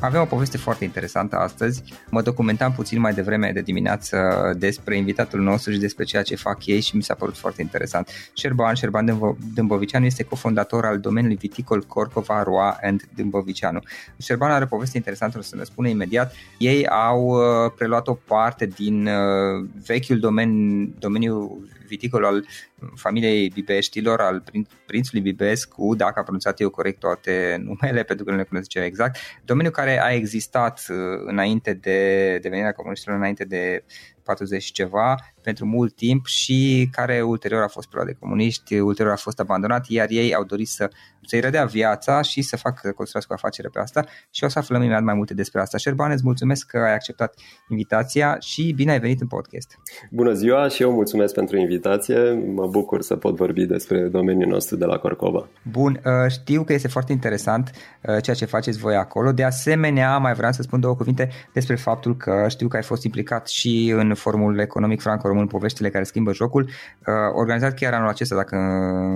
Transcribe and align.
Avem 0.00 0.20
o 0.20 0.24
poveste 0.24 0.58
foarte 0.58 0.84
interesantă 0.84 1.36
astăzi. 1.36 1.82
Mă 2.10 2.22
documentam 2.22 2.72
puțin 2.72 3.00
mai 3.00 3.14
devreme 3.14 3.50
de 3.54 3.60
dimineață 3.60 4.18
despre 4.58 4.96
invitatul 4.96 5.40
nostru 5.40 5.72
și 5.72 5.78
despre 5.78 6.04
ceea 6.04 6.22
ce 6.22 6.36
fac 6.36 6.66
ei 6.66 6.80
și 6.80 6.96
mi 6.96 7.02
s-a 7.02 7.14
părut 7.14 7.36
foarte 7.36 7.62
interesant. 7.62 8.08
Șerban, 8.32 8.74
Șerban 8.74 9.36
Dâmbovicianu 9.54 10.04
este 10.04 10.22
cofondator 10.22 10.84
al 10.84 10.98
domeniului 10.98 11.36
viticol 11.36 11.82
Corcova, 11.82 12.42
Roa 12.42 12.78
and 12.82 13.02
Dâmbovicianu. 13.14 13.80
Șerban 14.18 14.50
are 14.50 14.64
o 14.64 14.66
poveste 14.66 14.96
interesantă, 14.96 15.38
o 15.38 15.42
să 15.42 15.56
ne 15.56 15.64
spune 15.64 15.90
imediat. 15.90 16.34
Ei 16.58 16.86
au 16.88 17.24
uh, 17.26 17.72
preluat 17.76 18.08
o 18.08 18.14
parte 18.14 18.66
din 18.66 19.06
uh, 19.06 19.66
vechiul 19.86 20.18
domen, 20.18 20.50
domeniu 20.98 21.64
viticol 21.86 22.24
al 22.24 22.46
familiei 22.94 23.48
Bibeștilor, 23.48 24.20
al 24.20 24.44
prințului 24.86 25.22
Bibescu, 25.22 25.94
dacă 25.94 26.18
a 26.18 26.22
pronunțat 26.22 26.60
eu 26.60 26.70
corect 26.70 26.98
toate 26.98 27.62
numele, 27.64 28.02
pentru 28.10 28.24
că 28.24 28.30
nu 28.30 28.36
le 28.36 28.44
cunosc 28.44 28.74
exact, 28.74 29.18
domeniu 29.44 29.70
care 29.70 30.02
a 30.02 30.10
existat 30.10 30.86
uh, 30.88 30.96
înainte 31.26 31.72
de 31.72 32.38
devenirea 32.42 32.72
comuniștilor, 32.72 33.16
înainte 33.16 33.44
de 33.44 33.84
40 34.22 34.62
și 34.62 34.72
ceva, 34.72 35.14
pentru 35.44 35.64
mult 35.66 35.94
timp 35.96 36.26
și 36.26 36.88
care 36.92 37.22
ulterior 37.22 37.62
a 37.62 37.68
fost 37.68 37.88
preluat 37.88 38.08
de 38.08 38.16
comuniști, 38.20 38.78
ulterior 38.78 39.14
a 39.14 39.16
fost 39.16 39.40
abandonat, 39.40 39.88
iar 39.88 40.06
ei 40.10 40.34
au 40.34 40.44
dorit 40.44 40.68
să, 40.68 40.90
să-i 41.26 41.40
rădea 41.40 41.64
viața 41.64 42.22
și 42.22 42.42
să 42.42 42.56
facă 42.56 42.92
construiască 42.92 43.32
o 43.32 43.34
afacere 43.34 43.68
pe 43.68 43.78
asta 43.78 44.04
și 44.30 44.44
o 44.44 44.48
să 44.48 44.58
aflăm 44.58 44.80
imediat 44.80 45.02
mai 45.02 45.14
multe 45.14 45.34
despre 45.34 45.60
asta. 45.60 45.78
Șerban, 45.78 46.10
îți 46.10 46.22
mulțumesc 46.24 46.66
că 46.66 46.78
ai 46.78 46.94
acceptat 46.94 47.34
invitația 47.68 48.36
și 48.40 48.72
bine 48.76 48.90
ai 48.92 49.00
venit 49.00 49.20
în 49.20 49.26
podcast. 49.26 49.78
Bună 50.10 50.32
ziua 50.32 50.68
și 50.68 50.82
eu 50.82 50.92
mulțumesc 50.92 51.34
pentru 51.34 51.56
invitație. 51.56 52.32
Mă 52.54 52.66
bucur 52.66 53.02
să 53.02 53.16
pot 53.16 53.36
vorbi 53.36 53.64
despre 53.64 54.00
domeniul 54.00 54.50
nostru 54.50 54.76
de 54.76 54.84
la 54.84 54.98
Corcova. 54.98 55.48
Bun, 55.62 56.00
uh, 56.04 56.30
știu 56.30 56.64
că 56.64 56.72
este 56.72 56.88
foarte 56.88 57.12
interesant 57.12 57.70
uh, 57.70 58.22
ceea 58.22 58.36
ce 58.36 58.44
faceți 58.44 58.78
voi 58.78 58.96
acolo. 58.96 59.32
De 59.32 59.44
asemenea, 59.44 60.18
mai 60.18 60.34
vreau 60.34 60.52
să 60.52 60.62
spun 60.62 60.80
două 60.80 60.94
cuvinte 60.96 61.30
despre 61.52 61.74
faptul 61.74 62.16
că 62.16 62.46
știu 62.48 62.68
că 62.68 62.76
ai 62.76 62.82
fost 62.82 63.04
implicat 63.04 63.48
și 63.48 63.92
în 63.96 64.14
în 64.14 64.20
formul 64.20 64.58
economic 64.58 65.00
franco-român 65.34 65.46
Poveștile 65.46 65.90
care 65.90 66.04
schimbă 66.04 66.32
jocul, 66.32 66.62
uh, 66.62 67.14
organizat 67.34 67.74
chiar 67.74 67.92
anul 67.92 68.08
acesta, 68.08 68.34
dacă 68.34 68.56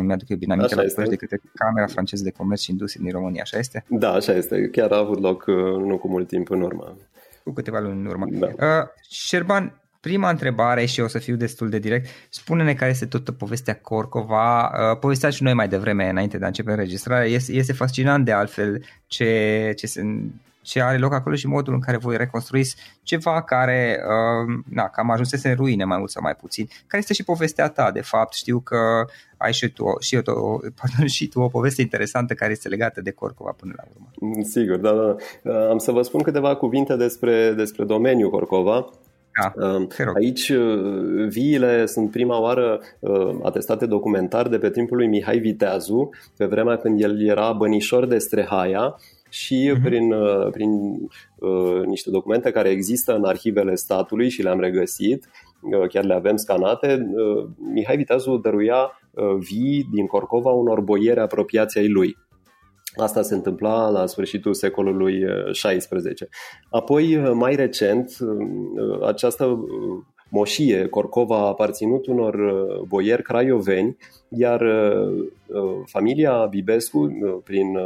mi-aduc 0.03 0.29
eu 0.29 0.37
bine 0.37 0.53
aminte, 0.53 0.75
la 0.75 0.83
București, 0.83 1.11
de 1.11 1.17
către 1.17 1.41
Camera 1.55 1.87
franceză 1.87 2.23
de 2.23 2.31
Comerț 2.31 2.61
și 2.61 2.71
Industrie 2.71 3.05
din 3.05 3.13
România, 3.13 3.43
așa 3.43 3.59
este? 3.59 3.85
Da, 3.89 4.13
așa 4.13 4.33
este. 4.33 4.69
Chiar 4.73 4.91
a 4.91 4.99
avut 4.99 5.21
loc 5.21 5.45
uh, 5.47 5.55
nu 5.87 5.99
cu 5.99 6.09
mult 6.09 6.29
timp 6.29 6.51
în 6.51 6.61
urmă. 6.61 6.97
Cu 7.45 7.53
câteva 7.53 7.79
luni 7.79 8.01
în 8.01 8.07
urmă. 8.07 8.27
Da. 8.31 8.47
Uh, 8.47 8.87
Șerban, 9.09 9.81
prima 10.01 10.31
întrebare 10.31 10.85
și 10.85 11.01
o 11.01 11.09
să 11.09 11.19
fiu 11.19 11.37
destul 11.37 11.69
de 11.69 11.79
direct. 11.79 12.09
Spune-ne 12.29 12.75
care 12.75 12.91
este 12.91 13.07
toată 13.07 13.33
povestea 13.33 13.79
Corcova. 13.83 14.63
Uh, 14.63 14.99
povestea 14.99 15.31
și 15.31 15.43
noi 15.43 15.55
mai 15.55 15.69
devreme, 15.69 16.09
înainte 16.09 16.39
de 16.39 16.45
a 16.45 16.47
începe 16.47 16.71
înregistrarea. 16.71 17.27
Este, 17.27 17.53
este 17.53 17.73
fascinant 17.73 18.25
de 18.25 18.33
altfel 18.33 18.83
ce, 19.07 19.73
ce 19.77 19.87
se 19.87 20.01
ce 20.69 20.83
are 20.83 20.99
loc 20.99 21.13
acolo 21.13 21.35
și 21.35 21.47
modul 21.47 21.75
în 21.75 21.81
care 21.81 21.97
voi 21.97 22.17
reconstruiți 22.17 22.77
ceva 23.03 23.43
care 23.43 23.99
uh, 23.99 24.63
na, 24.71 24.89
cam 24.89 25.11
ajunsese 25.11 25.49
în 25.49 25.55
ruine 25.55 25.85
mai 25.85 25.99
mult 25.99 26.11
sau 26.11 26.23
mai 26.23 26.35
puțin. 26.35 26.69
Care 26.87 27.03
este 27.03 27.13
și 27.13 27.25
povestea 27.25 27.69
ta, 27.69 27.91
de 27.91 28.01
fapt? 28.01 28.33
Știu 28.33 28.61
că 28.61 28.77
ai 29.37 29.53
și 29.53 29.69
tu, 29.69 29.85
și, 30.01 30.15
eu, 30.15 30.23
pardon, 30.81 31.07
și 31.07 31.29
tu 31.29 31.41
o 31.41 31.49
poveste 31.49 31.83
interesantă 31.83 32.35
care 32.35 32.53
este 32.53 32.69
legată 32.69 33.01
de 33.01 33.11
Corcova 33.11 33.55
până 33.57 33.73
la 33.77 33.83
urmă. 33.95 34.11
Mm, 34.21 34.43
sigur, 34.43 34.77
da, 34.77 34.93
da. 34.93 35.17
Uh, 35.43 35.69
am 35.69 35.79
să 35.79 35.93
vă 35.93 36.03
spun 36.03 36.23
câteva 36.23 36.57
cuvinte 36.57 36.97
despre, 36.97 37.53
despre 37.53 37.85
domeniul 37.85 38.31
Corcova. 38.31 38.89
Da, 39.41 39.69
uh, 39.77 39.87
Aici 40.15 40.49
uh, 40.49 41.29
viile 41.29 41.87
sunt 41.87 42.11
prima 42.11 42.41
oară 42.41 42.81
atestate 43.43 43.87
documentar 43.87 44.49
de 44.49 44.59
pe 44.59 44.71
timpul 44.71 44.97
lui 44.97 45.07
Mihai 45.07 45.39
Viteazu, 45.39 46.11
pe 46.37 46.45
vremea 46.45 46.77
când 46.77 47.03
el 47.03 47.27
era 47.27 47.53
bănișor 47.53 48.07
de 48.07 48.19
Strehaia 48.19 48.97
și 49.29 49.73
uh-huh. 49.75 49.83
prin, 49.83 50.13
uh, 50.13 50.49
prin 50.51 50.71
uh, 51.39 51.85
niște 51.87 52.11
documente 52.11 52.51
care 52.51 52.69
există 52.69 53.15
în 53.15 53.25
arhivele 53.25 53.75
statului 53.75 54.29
și 54.29 54.43
le-am 54.43 54.61
regăsit, 54.61 55.29
uh, 55.61 55.89
chiar 55.89 56.05
le 56.05 56.15
avem 56.15 56.37
scanate, 56.37 57.11
uh, 57.15 57.47
Mihai 57.73 57.97
Viteazu 57.97 58.37
dăruia 58.37 59.01
uh, 59.11 59.37
vii 59.39 59.89
din 59.93 60.07
Corcova 60.07 60.51
unor 60.51 60.81
boieri 60.81 61.21
apropiați 61.21 61.79
ai 61.79 61.89
lui. 61.89 62.17
Asta 62.97 63.23
se 63.23 63.35
întâmpla 63.35 63.89
la 63.89 64.07
sfârșitul 64.07 64.55
secolului 64.55 65.25
XVI. 65.53 66.07
Uh, 66.07 66.29
Apoi, 66.71 67.17
uh, 67.17 67.31
mai 67.35 67.55
recent, 67.55 68.17
această 69.07 69.59
moșie, 70.31 70.87
Corcova, 70.87 71.37
a 71.37 71.47
aparținut 71.47 72.07
unor 72.07 72.37
boieri 72.87 73.23
craioveni, 73.23 73.97
iar 74.29 74.63
familia 75.85 76.47
Bibescu, 76.51 77.11
prin 77.45 77.79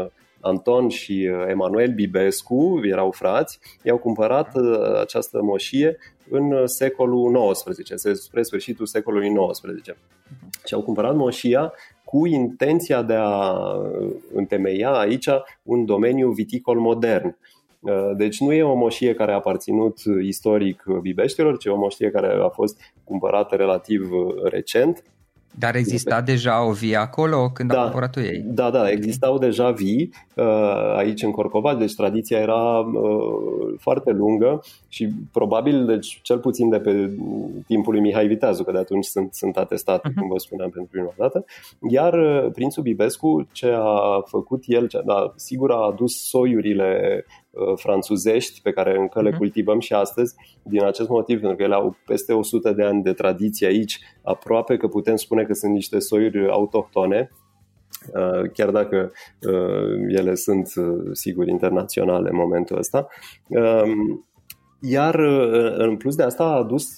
Anton 0.42 0.88
și 0.88 1.30
uh, 1.32 1.44
Emanuel 1.48 1.92
Bibescu, 1.92 2.80
erau 2.84 3.10
frați, 3.10 3.58
i-au 3.82 3.98
cumpărat 3.98 4.56
uh, 4.56 5.00
această 5.00 5.42
moșie 5.42 5.98
în 6.30 6.52
uh, 6.52 6.62
secolul 6.64 7.52
XIX, 7.52 8.22
spre 8.22 8.42
sfârșitul 8.42 8.86
secolului 8.86 9.32
XIX. 9.50 9.96
Și 10.66 10.74
au 10.74 10.82
cumpărat 10.82 11.16
moșia 11.16 11.72
cu 12.04 12.26
intenția 12.26 13.02
de 13.02 13.14
a 13.14 13.56
întemeia 14.34 14.90
aici 14.90 15.28
un 15.62 15.84
domeniu 15.84 16.30
viticol 16.30 16.78
modern. 16.78 17.36
Deci 18.16 18.40
nu 18.40 18.52
e 18.52 18.62
o 18.62 18.74
moșie 18.74 19.14
care 19.14 19.32
a 19.32 19.34
aparținut 19.34 19.98
istoric 20.22 20.84
Bibeștilor, 21.00 21.58
ci 21.58 21.66
o 21.66 21.76
moșie 21.76 22.10
care 22.10 22.38
a 22.42 22.48
fost 22.48 22.80
cumpărată 23.04 23.54
relativ 23.54 24.10
recent 24.44 25.02
dar 25.58 25.74
exista 25.74 26.20
de... 26.20 26.32
deja 26.32 26.64
o 26.64 26.70
vie 26.70 26.96
acolo 26.96 27.50
când 27.50 27.72
da, 27.72 27.80
a 27.80 27.82
cumpărat 27.82 28.16
ei? 28.16 28.42
Da, 28.46 28.70
da, 28.70 28.90
existau 28.90 29.38
deja 29.38 29.70
vii 29.70 30.12
uh, 30.34 30.94
aici 30.96 31.22
în 31.22 31.30
Corcova, 31.30 31.74
deci 31.74 31.94
tradiția 31.94 32.38
era 32.38 32.78
uh, 32.78 33.74
foarte 33.78 34.10
lungă 34.10 34.62
și 34.88 35.08
probabil, 35.32 35.86
deci 35.86 36.20
cel 36.22 36.38
puțin 36.38 36.68
de 36.68 36.78
pe 36.78 37.10
timpul 37.66 37.92
lui 37.92 38.02
Mihai 38.02 38.26
Viteazu, 38.26 38.64
că 38.64 38.72
de 38.72 38.78
atunci 38.78 39.04
sunt, 39.04 39.34
sunt 39.34 39.56
atestate, 39.56 40.08
uh-huh. 40.08 40.14
cum 40.18 40.28
vă 40.28 40.38
spuneam 40.38 40.70
pentru 40.70 40.90
prima 40.92 41.12
dată. 41.16 41.44
Iar 41.90 42.12
uh, 42.12 42.50
prințul 42.52 42.82
Bibescu, 42.82 43.48
ce 43.52 43.72
a 43.78 44.22
făcut 44.24 44.62
el, 44.66 44.88
ce, 44.88 45.02
da, 45.04 45.32
sigur 45.36 45.70
a 45.70 45.86
adus 45.86 46.28
soiurile 46.28 47.24
Uh, 47.26 47.41
franțuzești 47.76 48.62
pe 48.62 48.72
care 48.72 48.98
încă 48.98 49.22
le 49.22 49.28
mhm. 49.28 49.38
cultivăm 49.38 49.80
și 49.80 49.92
astăzi 49.92 50.34
din 50.62 50.84
acest 50.84 51.08
motiv, 51.08 51.38
pentru 51.38 51.56
că 51.56 51.62
ele 51.62 51.74
au 51.74 51.96
peste 52.06 52.32
100 52.32 52.72
de 52.72 52.82
ani 52.82 53.02
de 53.02 53.12
tradiție 53.12 53.66
aici, 53.66 54.00
aproape 54.22 54.76
că 54.76 54.88
putem 54.88 55.16
spune 55.16 55.44
că 55.44 55.52
sunt 55.52 55.72
niște 55.72 55.98
soiuri 55.98 56.50
autohtone, 56.50 57.30
uh, 58.14 58.50
chiar 58.52 58.70
dacă 58.70 59.12
uh, 59.48 60.16
ele 60.16 60.34
sunt, 60.34 60.72
sigur, 61.12 61.48
internaționale 61.48 62.28
în 62.28 62.36
momentul 62.36 62.78
ăsta. 62.78 63.06
Um, 63.48 64.26
iar 64.84 65.14
în 65.76 65.96
plus 65.96 66.14
de 66.14 66.22
asta 66.22 66.44
a 66.44 66.56
adus 66.56 66.94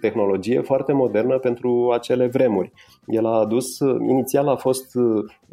tehnologie 0.00 0.60
foarte 0.60 0.92
modernă 0.92 1.38
pentru 1.38 1.90
acele 1.92 2.26
vremuri. 2.26 2.72
El 3.06 3.26
a 3.26 3.38
adus, 3.38 3.78
inițial 4.08 4.48
a 4.48 4.56
fost 4.56 4.90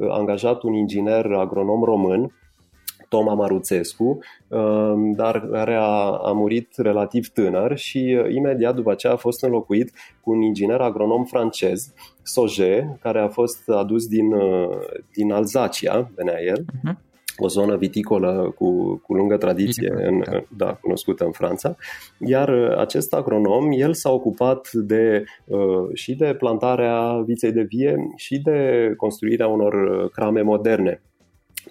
angajat 0.09 0.61
un 0.61 0.73
inginer 0.73 1.25
agronom 1.25 1.83
român 1.83 2.31
Toma 3.09 3.33
Maruțescu, 3.33 4.19
um, 4.47 5.13
dar 5.13 5.47
care 5.51 5.75
a, 5.75 6.09
a 6.09 6.31
murit 6.31 6.73
relativ 6.77 7.27
tânăr 7.27 7.77
și 7.77 8.17
uh, 8.19 8.33
imediat 8.33 8.75
după 8.75 8.91
aceea 8.91 9.13
a 9.13 9.15
fost 9.15 9.43
înlocuit 9.43 9.91
cu 10.21 10.31
un 10.31 10.41
inginer 10.41 10.81
agronom 10.81 11.25
francez, 11.25 11.93
Soge, 12.23 12.83
care 13.01 13.19
a 13.19 13.27
fost 13.27 13.69
adus 13.69 14.07
din, 14.07 14.33
uh, 14.33 14.77
din 15.13 15.31
Alzacia, 15.31 16.11
venea 16.15 16.41
el, 16.41 16.65
uh-huh 16.65 17.03
o 17.37 17.47
zonă 17.47 17.75
viticolă 17.75 18.53
cu, 18.57 18.97
cu 18.97 19.13
lungă 19.13 19.37
tradiție, 19.37 19.93
în, 19.95 20.23
da. 20.25 20.43
da, 20.57 20.73
cunoscută 20.73 21.25
în 21.25 21.31
Franța. 21.31 21.75
Iar 22.19 22.49
uh, 22.49 22.77
acest 22.77 23.13
agronom, 23.13 23.71
el 23.71 23.93
s-a 23.93 24.11
ocupat 24.11 24.71
de, 24.71 25.23
și 25.93 26.15
de 26.15 26.35
plantarea 26.37 27.21
viței 27.25 27.51
de 27.51 27.61
vie 27.61 27.95
și 28.15 28.39
de 28.39 28.93
construirea 28.97 29.47
unor 29.47 29.73
crame 30.09 30.41
moderne 30.41 31.01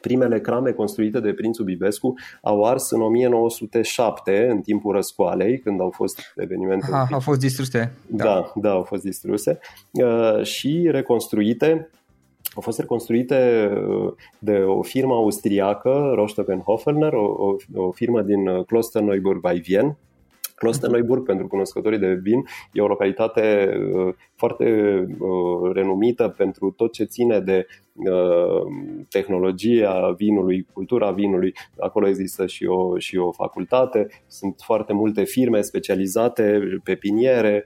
Primele 0.04 0.40
crame 0.40 0.70
construite 0.70 1.20
de 1.20 1.32
prințul 1.32 1.64
Bibescu 1.64 2.14
au 2.42 2.64
ars 2.64 2.90
în 2.90 3.00
1907, 3.00 4.46
în 4.50 4.60
timpul 4.60 4.94
răscoalei, 4.94 5.58
când 5.58 5.80
au 5.80 5.90
fost 5.90 6.32
evenimente. 6.36 6.86
Aha, 6.92 7.08
au 7.10 7.20
fost 7.20 7.40
distruse. 7.40 7.92
Da. 8.06 8.24
da, 8.24 8.52
da, 8.54 8.70
au 8.70 8.82
fost 8.82 9.02
distruse 9.02 9.58
uh, 9.92 10.42
și 10.42 10.88
reconstruite 10.90 11.88
au 12.54 12.62
fost 12.62 12.78
reconstruite 12.78 13.70
uh, 13.88 14.12
de 14.38 14.56
o 14.56 14.82
firmă 14.82 15.14
austriacă, 15.14 16.14
Rostocken-Hofferner, 16.14 17.12
o, 17.12 17.46
o, 17.46 17.56
o 17.74 17.90
firmă 17.90 18.22
din 18.22 18.62
Klosterneuburg 18.62 19.40
bei 19.40 19.64
Wien, 19.68 19.96
Klosterneuburg, 20.64 21.24
pentru 21.24 21.46
cunoscătorii 21.46 21.98
de 21.98 22.18
vin, 22.22 22.44
e 22.72 22.80
o 22.80 22.86
localitate 22.86 23.70
uh, 23.94 24.14
foarte 24.34 24.66
uh, 25.18 25.72
renumită 25.72 26.34
pentru 26.36 26.70
tot 26.70 26.92
ce 26.92 27.04
ține 27.04 27.40
de 27.40 27.66
uh, 27.92 28.62
tehnologia 29.08 30.14
vinului, 30.16 30.66
cultura 30.72 31.10
vinului. 31.10 31.54
Acolo 31.78 32.08
există 32.08 32.46
și 32.46 32.66
o, 32.66 32.98
și 32.98 33.16
o 33.16 33.32
facultate, 33.32 34.06
sunt 34.26 34.54
foarte 34.64 34.92
multe 34.92 35.24
firme 35.24 35.60
specializate, 35.60 36.60
pepiniere 36.84 37.64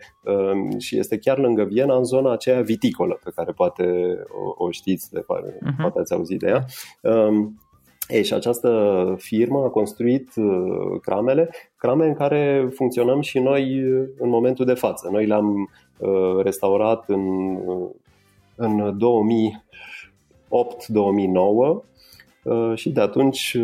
și 0.79 0.99
este 0.99 1.19
chiar 1.19 1.39
lângă 1.39 1.65
Viena, 1.65 1.97
în 1.97 2.05
zona 2.05 2.33
aceea 2.33 2.61
viticolă, 2.61 3.21
pe 3.25 3.31
care 3.35 3.53
poate 3.53 3.85
o, 4.29 4.65
o 4.65 4.71
știți, 4.71 5.13
de, 5.13 5.21
uh-huh. 5.21 5.81
poate 5.81 5.99
ați 5.99 6.13
auzit 6.13 6.39
de 6.39 6.47
ea. 6.47 6.65
Um, 7.13 7.59
ei, 8.09 8.25
și 8.25 8.35
această 8.35 9.15
firmă 9.19 9.59
a 9.59 9.69
construit 9.69 10.31
uh, 10.37 11.01
cramele, 11.01 11.51
crame 11.77 12.07
în 12.07 12.15
care 12.15 12.69
funcționăm 12.75 13.21
și 13.21 13.39
noi 13.39 13.85
uh, 13.85 14.09
în 14.19 14.29
momentul 14.29 14.65
de 14.65 14.75
față. 14.75 15.09
Noi 15.13 15.27
le-am 15.27 15.71
uh, 15.99 16.43
restaurat 16.43 17.09
în, 17.09 17.57
în 18.55 18.99
2008-2009 18.99 19.01
și 22.75 22.91
de 22.91 23.01
atunci 23.01 23.57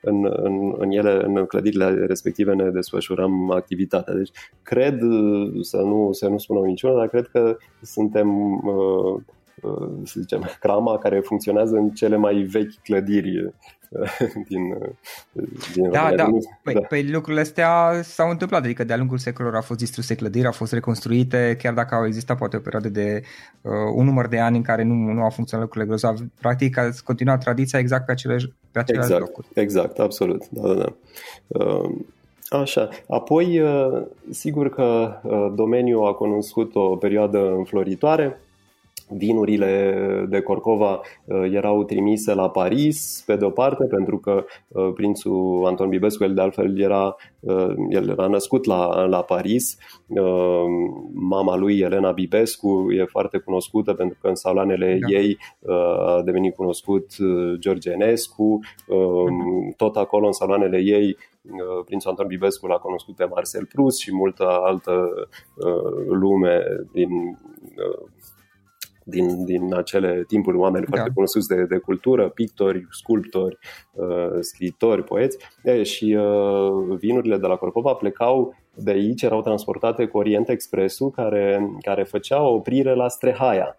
în, 0.00 0.24
în, 0.42 0.74
în 0.78 0.90
ele, 0.90 1.24
în 1.24 1.46
clădirile 1.46 2.06
respective 2.06 2.54
ne 2.54 2.70
desfășurăm 2.70 3.50
activitatea. 3.50 4.14
Deci 4.14 4.30
cred, 4.62 5.00
să 5.60 5.76
nu, 5.76 6.08
să 6.12 6.28
nu 6.28 6.38
spun 6.38 6.56
o 6.56 6.64
niciună, 6.64 6.96
dar 6.96 7.08
cred 7.08 7.26
că 7.26 7.56
suntem 7.82 8.60
să 10.04 10.20
zicem, 10.20 10.50
crama 10.60 10.98
care 10.98 11.20
funcționează 11.20 11.76
în 11.76 11.90
cele 11.90 12.16
mai 12.16 12.34
vechi 12.34 12.82
clădiri 12.82 13.52
din, 14.48 14.78
din 15.74 15.90
da, 15.90 16.12
da. 16.16 16.28
Păi, 16.62 16.74
da. 16.74 16.80
Păi 16.80 17.10
lucrurile 17.10 17.40
astea 17.40 18.00
s-au 18.02 18.30
întâmplat, 18.30 18.64
adică 18.64 18.84
de-a 18.84 18.96
lungul 18.96 19.18
secolelor 19.18 19.56
au 19.56 19.62
fost 19.62 19.78
distruse 19.78 20.14
clădiri, 20.14 20.46
au 20.46 20.52
fost 20.52 20.72
reconstruite, 20.72 21.56
chiar 21.58 21.74
dacă 21.74 21.94
au 21.94 22.06
existat 22.06 22.38
poate 22.38 22.56
o 22.56 22.60
perioadă 22.60 22.88
de 22.88 23.22
uh, 23.60 23.72
un 23.94 24.04
număr 24.04 24.28
de 24.28 24.38
ani 24.38 24.56
în 24.56 24.62
care 24.62 24.82
nu, 24.82 24.94
nu 24.94 25.22
au 25.22 25.30
funcționat 25.30 25.64
lucrurile 25.64 25.90
grozav. 25.90 26.18
Practic 26.40 26.78
a 26.78 26.88
continuat 27.04 27.40
tradiția 27.40 27.78
exact 27.78 28.06
pe 28.06 28.12
aceleași, 28.12 28.46
pe 28.72 28.78
aceleași 28.78 29.06
exact, 29.06 29.26
locuri. 29.26 29.46
Exact, 29.54 29.98
absolut. 29.98 30.48
Da, 30.48 30.68
da, 30.68 30.74
da. 30.74 30.94
Uh, 31.46 31.90
Așa. 32.50 32.88
Apoi, 33.08 33.60
uh, 33.60 34.02
sigur 34.30 34.70
că 34.70 35.18
uh, 35.22 35.52
domeniul 35.54 36.06
a 36.06 36.12
cunoscut 36.12 36.74
o 36.74 36.96
perioadă 36.96 37.54
înfloritoare, 37.56 38.40
vinurile 39.08 40.26
de 40.28 40.40
Corcova 40.40 41.00
uh, 41.24 41.52
erau 41.52 41.84
trimise 41.84 42.34
la 42.34 42.50
Paris, 42.50 43.22
pe 43.26 43.36
de-o 43.36 43.50
parte, 43.50 43.84
pentru 43.84 44.18
că 44.18 44.44
uh, 44.68 44.92
prințul 44.94 45.62
Anton 45.66 45.88
Bibescu, 45.88 46.24
el 46.24 46.34
de 46.34 46.40
altfel 46.40 46.80
era, 46.80 47.16
uh, 47.40 47.74
el 47.88 48.08
era 48.08 48.26
născut 48.26 48.64
la, 48.64 49.04
la 49.04 49.22
Paris. 49.22 49.78
Mama 51.12 51.56
lui, 51.56 51.78
Elena 51.78 52.12
Bibescu, 52.12 52.86
e 52.90 53.04
foarte 53.04 53.38
cunoscută 53.38 53.94
pentru 53.94 54.18
că 54.20 54.28
în 54.28 54.34
saloanele 54.34 54.98
da. 55.00 55.18
ei 55.18 55.38
a 56.06 56.22
devenit 56.24 56.54
cunoscut 56.54 57.06
George 57.58 57.90
Enescu. 57.90 58.58
Mhm. 58.86 59.74
Tot 59.76 59.96
acolo, 59.96 60.26
în 60.26 60.32
saloanele 60.32 60.78
ei, 60.78 61.16
prințul 61.84 62.10
Anton 62.10 62.26
Bibescu 62.26 62.66
l-a 62.66 62.78
cunoscut 62.78 63.16
pe 63.16 63.24
Marcel 63.24 63.66
Proust 63.66 63.98
și 63.98 64.14
multă 64.14 64.44
altă 64.44 65.10
lume 66.08 66.62
din 66.92 67.38
din, 69.08 69.44
din 69.44 69.74
acele 69.74 70.24
timpuri, 70.26 70.56
oameni 70.56 70.84
da. 70.84 70.90
foarte 70.90 71.12
cunoscuți 71.14 71.48
de, 71.48 71.64
de 71.64 71.78
cultură, 71.78 72.28
pictori, 72.28 72.86
sculptori, 72.90 73.58
uh, 73.92 74.38
scriitori, 74.40 75.04
poeți. 75.04 75.38
E, 75.62 75.82
și 75.82 76.16
uh, 76.18 76.96
vinurile 76.98 77.36
de 77.36 77.46
la 77.46 77.56
Corcova 77.56 77.92
plecau 77.92 78.54
de 78.74 78.90
aici, 78.90 79.22
erau 79.22 79.42
transportate 79.42 80.06
cu 80.06 80.18
Orient 80.18 80.48
Expressul, 80.48 81.10
care, 81.10 81.70
care 81.80 82.02
făcea 82.02 82.42
o 82.42 82.54
oprire 82.54 82.94
la 82.94 83.08
Strehaia 83.08 83.78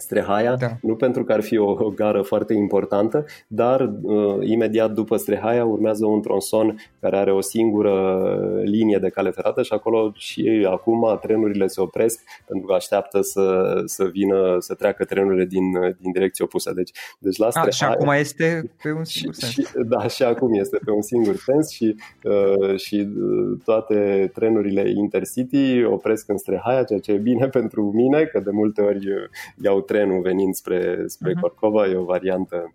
Strehaia, 0.00 0.56
da. 0.56 0.76
nu 0.82 0.94
pentru 0.94 1.24
că 1.24 1.32
ar 1.32 1.40
fi 1.40 1.58
o, 1.58 1.70
o 1.70 1.90
gară 1.90 2.22
foarte 2.22 2.54
importantă, 2.54 3.24
dar 3.46 3.92
uh, 4.02 4.36
imediat 4.40 4.92
după 4.92 5.16
Strehaia 5.16 5.64
urmează 5.64 6.06
un 6.06 6.22
tronson 6.22 6.80
care 7.00 7.16
are 7.16 7.32
o 7.32 7.40
singură 7.40 8.24
linie 8.64 8.98
de 8.98 9.08
cale 9.08 9.30
ferată 9.30 9.62
și 9.62 9.72
acolo 9.72 10.12
și 10.14 10.66
acum 10.70 11.18
trenurile 11.20 11.66
se 11.66 11.80
opresc 11.80 12.20
pentru 12.46 12.66
că 12.66 12.72
așteaptă 12.74 13.20
să, 13.20 13.74
să 13.84 14.04
vină, 14.04 14.56
să 14.58 14.74
treacă 14.74 15.04
trenurile 15.04 15.44
din, 15.44 15.72
din 16.00 16.12
direcție 16.12 16.44
opusă. 16.44 16.72
Deci, 16.74 16.90
deci 17.18 17.36
la 17.36 17.50
Strehaia... 17.50 17.70
A, 17.70 17.74
și 17.74 17.84
acum 17.84 18.08
este 18.08 18.70
pe 18.82 18.92
un 18.92 19.04
singur 19.04 19.34
sens. 19.34 19.52
Și, 19.52 19.66
da, 19.86 20.06
și 20.06 20.22
acum 20.22 20.54
este 20.54 20.78
pe 20.84 20.90
un 20.90 21.02
singur 21.02 21.36
sens 21.36 21.70
și, 21.70 21.96
uh, 22.24 22.78
și 22.78 23.08
uh, 23.16 23.58
toate 23.64 24.30
trenurile 24.34 24.90
Intercity 24.90 25.84
opresc 25.84 26.28
în 26.28 26.36
Strehaia, 26.36 26.82
ceea 26.82 26.98
ce 26.98 27.12
e 27.12 27.16
bine 27.16 27.48
pentru 27.58 27.92
mine, 27.94 28.24
că 28.24 28.40
de 28.40 28.50
multe 28.50 28.80
ori 28.80 29.06
iau 29.62 29.80
trenul 29.90 30.20
venind 30.20 30.54
spre, 30.54 31.02
spre 31.06 31.32
uh-huh. 31.32 31.40
Corcova, 31.40 31.86
e 31.86 31.96
o 31.96 32.04
variantă 32.04 32.72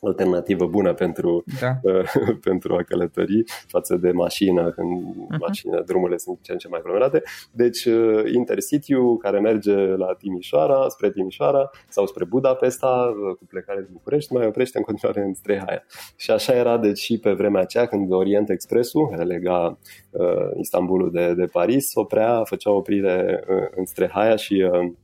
alternativă 0.00 0.66
bună 0.66 0.94
pentru, 0.94 1.44
da. 1.60 1.70
uh, 1.92 2.36
pentru 2.42 2.74
a 2.74 2.82
călători 2.82 3.44
față 3.66 3.96
de 3.96 4.10
mașină, 4.10 4.70
când 4.70 5.02
uh-huh. 5.02 5.38
mașină, 5.38 5.82
drumurile 5.86 6.16
sunt 6.16 6.38
ce 6.42 6.52
în 6.52 6.58
ce 6.58 6.68
mai 6.68 6.78
aglomerate. 6.78 7.22
Deci 7.52 7.84
uh, 7.84 8.32
intercity 8.32 8.94
care 9.18 9.40
merge 9.40 9.76
la 9.76 10.14
Timișoara, 10.18 10.88
spre 10.88 11.10
Timișoara 11.10 11.70
sau 11.88 12.06
spre 12.06 12.24
Budapesta, 12.24 13.14
uh, 13.28 13.36
cu 13.36 13.44
plecare 13.48 13.80
din 13.80 13.90
București, 13.92 14.32
mai 14.32 14.46
oprește 14.46 14.78
în 14.78 14.84
continuare 14.84 15.20
în 15.20 15.34
Strehaia. 15.34 15.84
Și 16.16 16.30
așa 16.30 16.52
era 16.52 16.78
deci 16.78 16.98
și 16.98 17.18
pe 17.18 17.32
vremea 17.32 17.60
aceea 17.60 17.86
când 17.86 18.12
Orient 18.12 18.50
Expressul, 18.50 19.08
care 19.08 19.22
lega 19.22 19.78
uh, 20.10 20.50
Istanbulul 20.60 21.10
de, 21.10 21.34
de 21.34 21.44
Paris, 21.44 21.94
oprea, 21.94 22.44
făcea 22.44 22.70
oprire 22.70 23.44
uh, 23.48 23.68
în 23.76 23.84
Strehaia 23.84 24.36
și 24.36 24.68
uh, 24.72 24.78
Uh, 24.78 24.94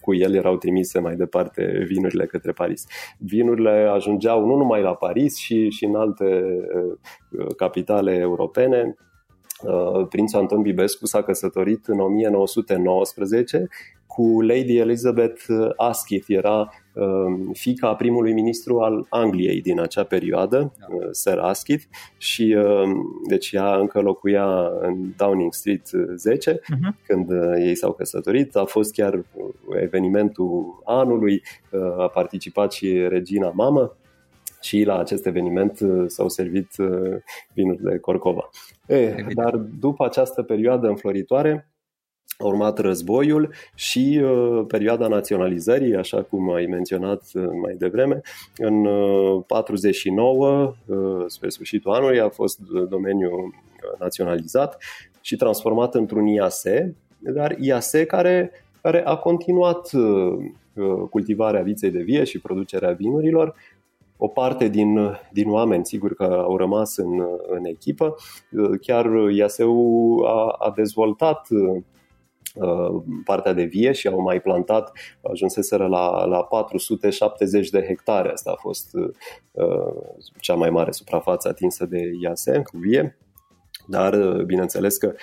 cu 0.00 0.14
el 0.14 0.34
erau 0.34 0.56
trimise 0.56 0.98
mai 0.98 1.16
departe 1.16 1.84
vinurile 1.86 2.26
către 2.26 2.52
Paris. 2.52 2.86
Vinurile 3.18 3.88
ajungeau 3.92 4.46
nu 4.46 4.56
numai 4.56 4.82
la 4.82 4.94
Paris 4.94 5.36
și, 5.36 5.70
și 5.70 5.84
în 5.84 5.94
alte 5.94 6.44
uh, 6.74 7.46
capitale 7.56 8.14
europene. 8.14 8.94
Uh, 9.62 10.06
prințul 10.08 10.38
Anton 10.38 10.62
Bibescu 10.62 11.06
s-a 11.06 11.22
căsătorit 11.22 11.86
în 11.86 12.00
1919 12.00 13.68
cu 14.06 14.40
Lady 14.40 14.76
Elizabeth 14.76 15.44
Asquith, 15.76 16.24
era 16.28 16.68
Um, 16.68 16.83
fica 17.52 17.94
primului 17.94 18.32
ministru 18.32 18.80
al 18.80 19.06
Angliei 19.08 19.60
din 19.60 19.80
acea 19.80 20.04
perioadă, 20.04 20.72
da. 20.78 20.86
Uh, 20.94 21.08
Sir 21.10 21.38
Asquith, 21.38 21.84
și 22.18 22.56
um, 22.58 23.22
deci 23.28 23.52
ea 23.52 23.76
încă 23.76 24.00
locuia 24.00 24.68
în 24.80 25.12
Downing 25.16 25.52
Street 25.54 25.90
10 26.14 26.52
uh-huh. 26.52 26.78
Mhm. 26.80 26.96
când 27.06 27.30
uh, 27.30 27.54
ei 27.58 27.74
s-au 27.74 27.92
căsătorit. 27.92 28.56
A 28.56 28.64
fost 28.64 28.92
chiar 28.92 29.24
evenimentul 29.80 30.82
anului, 30.84 31.42
uh, 31.70 31.80
a 31.98 32.08
participat 32.08 32.72
și 32.72 33.08
regina 33.08 33.50
mamă 33.54 33.96
și 34.60 34.82
la 34.82 34.98
acest 34.98 35.26
eveniment 35.26 35.78
s-au 36.06 36.28
servit 36.28 36.68
vinuri 37.52 37.82
de 37.82 37.98
Corcova. 37.98 38.48
E, 38.86 39.26
dar 39.34 39.56
după 39.56 40.04
această 40.04 40.42
perioadă 40.42 40.86
înfloritoare, 40.86 41.68
a 42.38 42.46
urmat 42.46 42.78
războiul 42.78 43.50
și 43.74 44.20
uh, 44.22 44.64
perioada 44.68 45.08
naționalizării, 45.08 45.96
așa 45.96 46.22
cum 46.22 46.52
ai 46.52 46.66
menționat 46.66 47.22
uh, 47.34 47.44
mai 47.62 47.74
devreme. 47.78 48.20
În 48.56 48.84
uh, 48.84 49.42
49, 49.46 50.74
uh, 50.86 51.24
spre 51.26 51.48
sfârșitul 51.48 51.92
anului, 51.92 52.20
a 52.20 52.28
fost 52.28 52.58
domeniul 52.88 53.32
uh, 53.32 53.98
naționalizat 53.98 54.82
și 55.20 55.36
transformat 55.36 55.94
într-un 55.94 56.26
IASE, 56.26 56.94
dar 57.18 57.56
IASE 57.58 58.04
care, 58.04 58.50
care 58.82 59.04
a 59.04 59.16
continuat 59.16 59.92
uh, 59.92 60.50
cultivarea 61.10 61.62
viței 61.62 61.90
de 61.90 62.02
vie 62.02 62.24
și 62.24 62.40
producerea 62.40 62.92
vinurilor, 62.92 63.54
o 64.16 64.28
parte 64.28 64.68
din, 64.68 65.18
din 65.32 65.50
oameni, 65.50 65.86
sigur 65.86 66.14
că 66.14 66.24
au 66.24 66.56
rămas 66.56 66.96
în, 66.96 67.24
în 67.48 67.64
echipă. 67.64 68.14
Chiar 68.80 69.06
IASE-ul 69.30 70.26
a, 70.26 70.56
a 70.58 70.72
dezvoltat 70.76 71.46
Uh, 71.50 71.82
partea 73.24 73.52
de 73.52 73.64
vie 73.64 73.92
și 73.92 74.06
au 74.06 74.20
mai 74.20 74.40
plantat, 74.40 74.92
ajunseseră 75.32 75.86
la, 75.86 76.24
la 76.24 76.42
470 76.42 77.70
de 77.70 77.84
hectare. 77.86 78.30
Asta 78.30 78.50
a 78.50 78.60
fost 78.60 78.90
uh, 79.52 80.20
cea 80.40 80.54
mai 80.54 80.70
mare 80.70 80.90
suprafață 80.90 81.48
atinsă 81.48 81.86
de 81.86 82.10
IASE 82.20 82.62
cu 82.62 82.78
vie. 82.78 83.18
Dar, 83.86 84.12
uh, 84.12 84.44
bineînțeles 84.44 84.96
că 84.96 85.14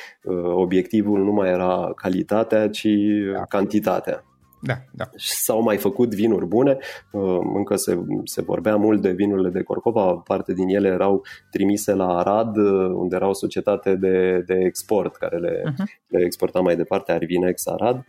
obiectivul 0.54 1.24
nu 1.24 1.32
mai 1.32 1.50
era 1.50 1.92
calitatea, 1.96 2.70
ci 2.70 2.88
da. 3.34 3.46
cantitatea. 3.46 4.26
Da, 4.64 4.74
da. 4.92 5.10
S-au 5.16 5.62
mai 5.62 5.78
făcut 5.78 6.14
vinuri 6.14 6.46
bune, 6.46 6.78
uh, 7.12 7.40
încă 7.56 7.76
se, 7.76 8.00
se 8.24 8.42
vorbea 8.42 8.76
mult 8.76 9.02
de 9.02 9.12
vinurile 9.12 9.50
de 9.50 9.62
Corcova, 9.62 10.14
parte 10.14 10.54
din 10.54 10.68
ele 10.68 10.88
erau 10.88 11.24
trimise 11.52 11.94
la 11.94 12.18
Arad, 12.18 12.58
uh, 12.58 12.92
unde 12.96 13.16
era 13.16 13.28
o 13.28 13.34
societate 13.34 13.96
de, 13.96 14.44
de 14.46 14.54
export 14.54 15.16
care 15.16 15.38
le, 15.38 15.64
uh-huh. 15.66 15.86
le 16.08 16.26
exporta 16.26 16.60
mai 16.60 16.76
departe, 16.76 17.12
Arvinex 17.12 17.68
Arad. 17.68 18.06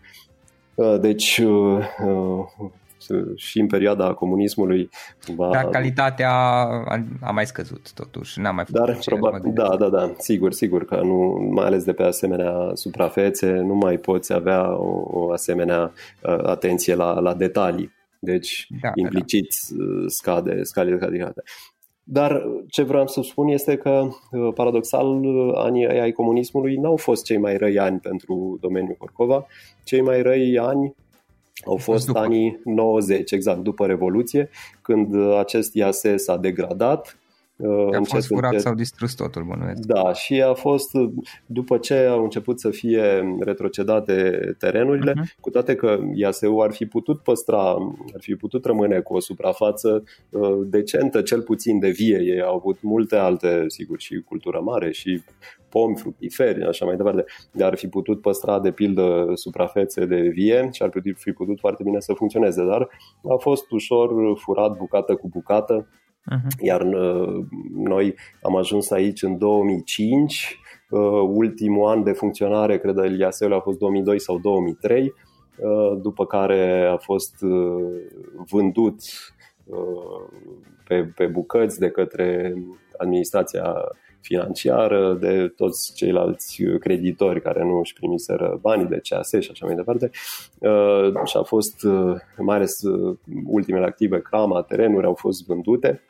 Uh, 0.75 1.01
deci 1.01 1.43
și 3.35 3.61
în 3.61 3.67
perioada 3.67 4.15
comunismului. 4.15 4.91
Va... 5.37 5.51
Dar 5.53 5.69
calitatea 5.69 6.31
a, 6.31 7.05
a 7.21 7.31
mai 7.31 7.47
scăzut 7.47 7.93
totuși, 7.93 8.41
n-a 8.41 8.51
mai 8.51 8.65
făcut 8.65 8.87
Dar, 8.87 8.99
probabil, 9.05 9.53
da, 9.55 9.77
da, 9.79 9.89
da, 9.89 10.13
sigur, 10.19 10.53
sigur 10.53 10.85
că 10.85 11.01
nu, 11.03 11.49
mai 11.51 11.67
ales 11.67 11.85
de 11.85 11.93
pe 11.93 12.03
asemenea 12.03 12.71
suprafețe, 12.75 13.53
nu 13.53 13.75
mai 13.75 13.97
poți 13.97 14.33
avea 14.33 14.79
o, 14.79 15.05
o 15.07 15.31
asemenea 15.31 15.93
uh, 16.23 16.45
atenție 16.45 16.95
la, 16.95 17.21
la 17.21 17.35
detalii. 17.35 17.93
Deci, 18.19 18.67
da, 18.81 18.91
implicit 18.95 19.47
da. 19.71 19.85
scade, 20.07 20.63
scade 20.63 20.97
calitatea. 20.97 21.43
Dar 22.05 22.43
ce 22.69 22.83
vreau 22.83 23.07
să 23.07 23.23
spun 23.23 23.49
este 23.49 23.77
că, 23.77 24.09
paradoxal, 24.55 25.21
anii 25.55 25.87
ai 25.87 26.13
comunismului 26.13 26.77
n-au 26.77 26.97
fost 26.97 27.25
cei 27.25 27.39
mai 27.39 27.57
răi 27.57 27.79
ani 27.79 27.99
pentru 27.99 28.59
domeniul 28.61 28.97
Corcova. 28.99 29.47
Cei 29.85 30.01
mai 30.01 30.23
răi 30.23 30.59
ani 30.59 30.95
au 31.65 31.77
fost 31.77 32.07
după. 32.07 32.19
anii 32.19 32.61
90, 32.65 33.31
exact, 33.31 33.59
după 33.59 33.87
Revoluție, 33.87 34.51
când 34.83 35.15
acest 35.39 35.75
IAS 35.75 36.03
s-a 36.17 36.37
degradat, 36.37 37.17
a 37.93 38.03
fost 38.03 38.27
furat 38.27 38.61
sau 38.61 38.75
distrus 38.75 39.15
totul, 39.15 39.43
bănuiesc. 39.43 39.83
Da, 39.87 40.13
și 40.13 40.43
a 40.43 40.53
fost 40.53 40.91
după 41.47 41.79
ce 41.79 41.95
au 41.95 42.23
început 42.23 42.61
să 42.61 42.71
fie 42.71 43.37
retrocedate 43.41 44.41
terenurile, 44.59 45.13
uh-huh. 45.13 45.41
cu 45.41 45.51
toate 45.51 45.75
că 45.75 45.99
IASU 46.15 46.59
ar 46.59 46.73
fi 46.73 46.87
putut 46.87 47.21
păstra, 47.21 47.71
ar 48.15 48.21
fi 48.21 48.35
putut 48.35 48.65
rămâne 48.65 49.01
cu 49.01 49.15
o 49.15 49.21
suprafață 49.21 50.05
uh, 50.31 50.59
decentă, 50.65 51.23
cel 51.23 51.43
puțin 51.43 51.79
de 51.79 51.91
vie. 51.91 52.21
Ei 52.23 52.43
au 52.43 52.55
avut 52.55 52.83
multe 52.83 53.17
alte, 53.17 53.65
sigur, 53.67 54.01
și 54.01 54.23
cultură 54.29 54.61
mare 54.61 54.93
și 54.93 55.23
pomi, 55.69 55.97
fructiferi, 55.97 56.65
așa 56.65 56.85
mai 56.85 56.97
departe, 56.97 57.25
dar 57.53 57.69
ar 57.71 57.77
fi 57.77 57.89
putut 57.89 58.21
păstra, 58.21 58.61
de 58.61 58.71
pildă, 58.71 59.33
suprafețe 59.35 60.05
de 60.05 60.21
vie 60.21 60.69
și 60.73 60.83
ar 60.83 60.91
fi 61.17 61.33
putut 61.33 61.59
foarte 61.59 61.83
bine 61.83 62.01
să 62.01 62.13
funcționeze, 62.13 62.65
dar 62.65 62.89
a 63.31 63.37
fost 63.37 63.71
ușor 63.71 64.39
furat 64.39 64.77
bucată 64.77 65.15
cu 65.15 65.29
bucată 65.29 65.89
Uh-huh. 66.31 66.61
Iar 66.61 66.81
uh, 66.81 67.45
noi 67.75 68.15
am 68.43 68.57
ajuns 68.57 68.91
aici 68.91 69.23
în 69.23 69.39
2005, 69.39 70.59
uh, 70.91 71.01
ultimul 71.29 71.89
an 71.89 72.03
de 72.03 72.13
funcționare, 72.13 72.79
cred 72.79 72.95
că 72.95 73.05
Eliaseul 73.05 73.53
a 73.55 73.61
fost 73.61 73.79
2002 73.79 74.21
sau 74.21 74.39
2003, 74.39 75.03
uh, 75.57 76.01
după 76.03 76.27
care 76.27 76.87
a 76.93 76.97
fost 76.97 77.35
vândut 78.51 79.01
pe, 80.89 81.13
pe 81.17 81.27
bucăți 81.27 81.79
de 81.79 81.91
către 81.91 82.55
administrația 82.99 83.75
financiară, 84.21 85.15
de 85.21 85.49
toți 85.49 85.95
ceilalți 85.95 86.63
creditori 86.81 87.43
care 87.43 87.65
nu 87.65 87.79
își 87.79 87.93
primiseră 87.93 88.59
banii 88.61 88.87
de 88.87 89.01
CAS 89.09 89.29
și 89.29 89.49
așa 89.51 89.67
mai 89.67 89.75
departe. 89.75 90.11
Și 91.25 91.37
a 91.37 91.43
fost, 91.43 91.87
mai 92.39 92.57
ales 92.57 92.81
ultimele 93.47 93.85
active, 93.85 94.23
crama, 94.23 94.63
terenuri 94.63 95.07
au 95.07 95.15
fost 95.15 95.47
vândute 95.47 96.03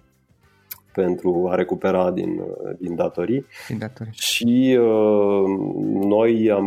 pentru 0.93 1.49
a 1.51 1.55
recupera 1.55 2.11
din, 2.11 2.41
din 2.79 2.95
datorii. 2.95 3.47
Din 3.69 3.79
datorii. 3.79 4.13
Și 4.13 4.79
uh, 4.81 5.45
noi 5.93 6.51
am, 6.51 6.67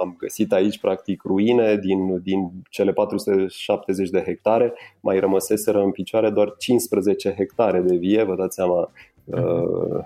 am 0.00 0.14
găsit 0.18 0.52
aici 0.52 0.78
practic 0.78 1.22
ruine 1.22 1.76
din, 1.76 2.22
din 2.22 2.50
cele 2.70 2.92
470 2.92 4.10
de 4.10 4.22
hectare, 4.26 4.72
mai 5.00 5.20
rămăseseră 5.20 5.82
în 5.82 5.90
picioare 5.90 6.30
doar 6.30 6.54
15 6.58 7.34
hectare 7.36 7.80
de 7.80 7.96
vie, 7.96 8.22
vă 8.22 8.34
dați 8.34 8.54
seama 8.54 8.90
uh, 9.24 10.04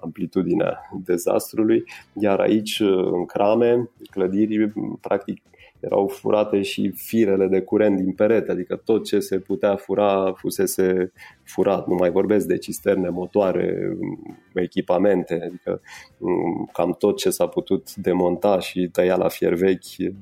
amplitudinea 0.00 0.78
dezastrului, 1.04 1.84
iar 2.12 2.40
aici 2.40 2.80
în 3.12 3.24
crame, 3.26 3.90
clădiri, 4.10 4.72
practic 5.00 5.42
erau 5.80 6.06
furate 6.06 6.62
și 6.62 6.92
firele 6.96 7.46
de 7.46 7.60
curent 7.60 7.96
din 7.96 8.12
perete, 8.12 8.50
adică 8.50 8.80
tot 8.84 9.04
ce 9.04 9.20
se 9.20 9.38
putea 9.38 9.76
fura 9.76 10.32
fusese 10.36 11.12
furat. 11.44 11.86
Nu 11.86 11.94
mai 11.94 12.10
vorbesc 12.10 12.46
de 12.46 12.58
cisterne, 12.58 13.08
motoare, 13.08 13.96
echipamente, 14.54 15.40
adică 15.44 15.80
mm, 16.18 16.68
cam 16.72 16.94
tot 16.98 17.16
ce 17.16 17.30
s-a 17.30 17.46
putut 17.46 17.94
demonta 17.94 18.58
și 18.58 18.88
tăia 18.92 19.16
la 19.16 19.28
fier 19.28 19.54
vechi. 19.54 20.14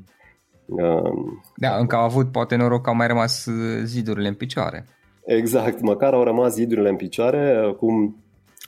Um, 0.66 1.42
da, 1.56 1.76
încă 1.76 1.96
au 1.96 2.02
avut 2.02 2.32
poate 2.32 2.56
noroc 2.56 2.82
că 2.82 2.88
au 2.88 2.96
mai 2.96 3.06
rămas 3.06 3.48
zidurile 3.82 4.28
în 4.28 4.34
picioare. 4.34 4.86
Exact, 5.24 5.80
măcar 5.80 6.12
au 6.12 6.22
rămas 6.22 6.54
zidurile 6.54 6.88
în 6.88 6.96
picioare, 6.96 7.54
acum 7.54 8.16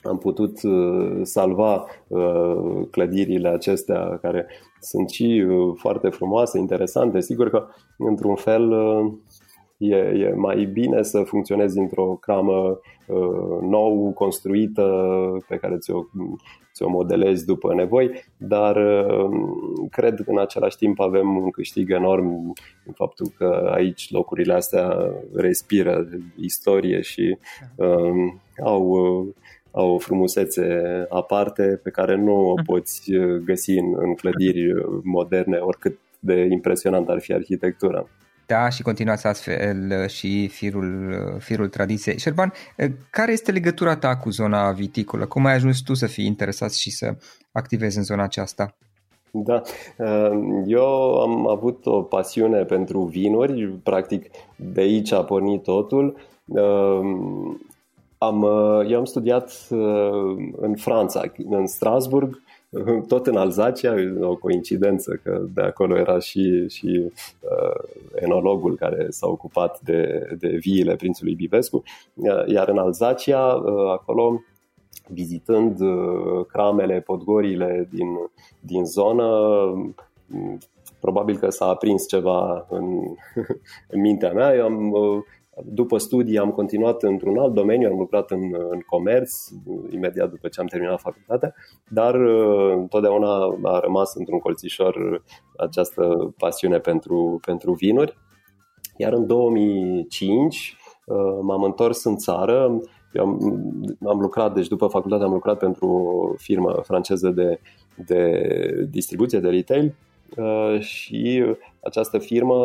am 0.03 0.17
putut 0.17 0.63
uh, 0.63 1.19
salva 1.23 1.85
uh, 2.07 2.87
clădirile 2.91 3.49
acestea 3.49 4.17
care 4.21 4.47
sunt 4.79 5.09
și 5.09 5.45
uh, 5.49 5.73
foarte 5.77 6.09
frumoase, 6.09 6.57
interesante. 6.57 7.19
Sigur 7.19 7.49
că, 7.49 7.67
într-un 7.97 8.35
fel, 8.35 8.71
e, 9.77 9.95
e 9.95 10.33
mai 10.35 10.65
bine 10.65 11.03
să 11.03 11.21
funcționezi 11.23 11.77
într-o 11.77 12.05
cramă 12.05 12.79
nou 13.61 14.11
construită 14.15 14.83
pe 15.47 15.57
care 15.57 15.77
ți-o, 15.77 16.03
ți-o 16.73 16.89
modelezi 16.89 17.45
după 17.45 17.73
nevoi, 17.73 18.11
dar 18.37 18.77
cred 19.91 20.15
că 20.15 20.31
în 20.31 20.39
același 20.39 20.77
timp 20.77 20.99
avem 20.99 21.37
un 21.37 21.49
câștig 21.49 21.91
enorm 21.91 22.53
în 22.85 22.93
faptul 22.93 23.27
că 23.37 23.71
aici 23.73 24.11
locurile 24.11 24.53
astea 24.53 25.13
respiră 25.33 26.07
istorie 26.35 27.01
și 27.01 27.37
uh, 27.75 28.33
au 28.63 28.97
au 29.71 29.93
o 29.93 29.97
frumusețe 29.97 30.81
aparte 31.09 31.79
pe 31.83 31.89
care 31.89 32.15
nu 32.15 32.49
o 32.49 32.53
mhm. 32.53 32.65
poți 32.71 33.13
uh, 33.13 33.41
găsi 33.45 33.71
în, 33.71 33.95
în 33.97 34.13
clădiri 34.15 34.73
moderne, 35.03 35.57
oricât 35.57 35.99
de 36.19 36.47
impresionant 36.51 37.09
ar 37.09 37.19
fi 37.19 37.33
arhitectura. 37.33 38.07
Da, 38.45 38.69
și 38.69 38.81
continuați 38.81 39.27
astfel 39.27 40.01
uh, 40.01 40.09
și 40.09 40.47
firul, 40.47 41.09
uh, 41.09 41.41
firul 41.41 41.69
tradiției. 41.69 42.19
Șerban, 42.19 42.53
care 43.09 43.31
este 43.31 43.51
legătura 43.51 43.95
ta 43.95 44.17
cu 44.17 44.29
zona 44.29 44.71
viticolă? 44.71 45.25
Cum 45.25 45.45
ai 45.45 45.53
ajuns 45.53 45.79
tu 45.79 45.93
să 45.93 46.05
fii 46.05 46.25
interesat 46.25 46.73
și 46.73 46.91
să 46.91 47.15
activezi 47.51 47.97
în 47.97 48.03
zona 48.03 48.23
aceasta? 48.23 48.75
Da, 49.31 49.61
eu 50.65 51.19
am 51.21 51.47
avut 51.47 51.85
o 51.85 52.01
pasiune 52.01 52.63
pentru 52.63 52.99
vinuri, 53.01 53.67
practic 53.83 54.25
de 54.55 54.81
aici 54.81 55.11
a 55.11 55.23
pornit 55.23 55.63
totul. 55.63 56.17
Am, 58.21 58.41
uh, 58.41 58.89
eu 58.89 58.97
am 58.97 59.05
studiat 59.05 59.67
uh, 59.69 60.49
în 60.57 60.75
Franța, 60.75 61.21
în 61.49 61.67
Strasburg, 61.67 62.41
tot 63.07 63.27
în 63.27 63.37
Alzacia, 63.37 63.93
o 64.21 64.35
coincidență 64.35 65.19
că 65.23 65.45
de 65.53 65.61
acolo 65.61 65.97
era 65.97 66.19
și, 66.19 66.67
și 66.69 67.11
uh, 67.39 67.99
enologul 68.15 68.75
care 68.75 69.07
s-a 69.09 69.27
ocupat 69.27 69.79
de, 69.79 70.29
de 70.39 70.47
viile 70.47 70.95
prințului 70.95 71.33
Bibescu, 71.33 71.83
iar 72.47 72.67
în 72.67 72.77
Alzacia, 72.77 73.45
uh, 73.45 73.91
acolo, 73.91 74.41
vizitând 75.07 75.79
uh, 75.79 76.45
cramele, 76.47 76.99
podgorile 76.99 77.89
din, 77.91 78.07
din 78.59 78.85
zonă, 78.85 79.27
probabil 80.99 81.37
că 81.37 81.49
s-a 81.49 81.65
aprins 81.65 82.07
ceva 82.07 82.65
în, 82.69 82.99
în 83.93 84.01
mintea 84.01 84.31
mea. 84.31 84.55
Eu 84.55 84.65
am 84.65 84.91
uh, 84.91 85.23
după 85.65 85.97
studii 85.97 86.37
am 86.37 86.51
continuat 86.51 87.03
într-un 87.03 87.37
alt 87.37 87.53
domeniu, 87.53 87.89
am 87.89 87.97
lucrat 87.97 88.31
în, 88.31 88.41
în 88.69 88.79
comerț, 88.85 89.47
imediat 89.89 90.29
după 90.29 90.47
ce 90.47 90.59
am 90.59 90.67
terminat 90.67 90.99
facultatea, 90.99 91.55
dar 91.89 92.15
uh, 92.15 92.73
întotdeauna 92.75 93.57
a 93.63 93.79
rămas 93.79 94.15
într-un 94.15 94.39
colțișor 94.39 95.23
această 95.57 96.33
pasiune 96.37 96.77
pentru, 96.77 97.39
pentru 97.45 97.73
vinuri. 97.73 98.17
Iar 98.97 99.13
în 99.13 99.27
2005 99.27 100.77
uh, 101.05 101.15
m-am 101.41 101.63
întors 101.63 102.03
în 102.03 102.17
țară, 102.17 102.81
eu 103.13 103.25
am, 103.25 103.39
am 104.07 104.19
lucrat, 104.19 104.53
deci 104.53 104.67
după 104.67 104.87
facultate 104.87 105.23
am 105.23 105.31
lucrat 105.31 105.57
pentru 105.57 105.87
o 105.87 106.33
firmă 106.37 106.79
franceză 106.83 107.29
de, 107.29 107.59
de 107.95 108.87
distribuție, 108.89 109.39
de 109.39 109.49
retail 109.49 109.95
uh, 110.37 110.79
și 110.79 111.43
această 111.83 112.17
firmă 112.17 112.55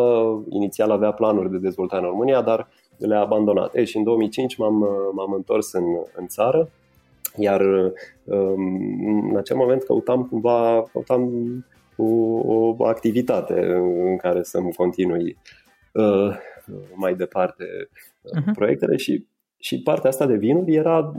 inițial 0.48 0.90
avea 0.90 1.12
planuri 1.12 1.50
de 1.50 1.58
dezvoltare 1.58 2.02
în 2.02 2.10
România, 2.10 2.42
dar 2.42 2.68
le-a 2.96 3.20
abandonat. 3.20 3.76
Ei, 3.76 3.86
și 3.86 3.96
în 3.96 4.02
2005 4.02 4.56
m-am, 4.56 4.74
m-am 5.12 5.32
întors 5.32 5.72
în, 5.72 5.84
în 6.14 6.26
țară, 6.26 6.70
iar 7.36 7.60
um, 8.24 9.28
în 9.30 9.36
acel 9.36 9.56
moment 9.56 9.82
căutam 9.82 10.24
cumva 10.24 10.84
căutam 10.92 11.30
o, 11.96 12.04
o 12.04 12.86
activitate 12.86 13.60
în 14.10 14.16
care 14.16 14.42
să-mi 14.42 14.72
continui 14.72 15.36
uh, 15.92 16.36
mai 16.94 17.14
departe 17.14 17.64
uh-huh. 17.64 18.54
proiectele 18.54 18.96
și 18.96 19.26
și 19.64 19.82
partea 19.82 20.10
asta 20.10 20.26
de 20.26 20.36
vinuri 20.36 20.74
era 20.74 21.14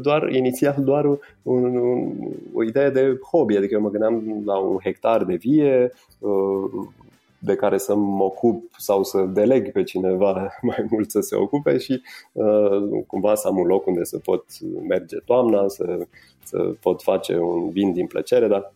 doar 0.00 0.32
inițial 0.32 0.76
doar 0.78 1.04
un, 1.04 1.18
un, 1.42 2.12
o 2.54 2.62
idee 2.62 2.90
de 2.90 3.18
hobby, 3.30 3.56
adică 3.56 3.74
eu 3.74 3.80
mă 3.80 3.90
gândeam 3.90 4.42
la 4.44 4.58
un 4.58 4.78
hectar 4.82 5.24
de 5.24 5.34
vie, 5.34 5.92
uh, 6.18 6.88
de 7.40 7.54
care 7.54 7.78
să 7.78 7.94
mă 7.94 8.24
ocup 8.24 8.64
sau 8.78 9.02
să 9.02 9.20
deleg 9.20 9.72
pe 9.72 9.82
cineva 9.82 10.48
mai 10.62 10.86
mult 10.90 11.10
să 11.10 11.20
se 11.20 11.36
ocupe 11.36 11.78
și 11.78 12.02
uh, 12.32 13.02
cumva 13.06 13.34
să 13.34 13.48
am 13.48 13.58
un 13.58 13.66
loc 13.66 13.86
unde 13.86 14.04
să 14.04 14.18
pot 14.18 14.44
merge 14.88 15.16
toamna, 15.24 15.68
să, 15.68 15.98
să 16.42 16.58
pot 16.80 17.02
face 17.02 17.38
un 17.38 17.70
vin 17.70 17.92
din 17.92 18.06
plăcere, 18.06 18.48
dar 18.48 18.72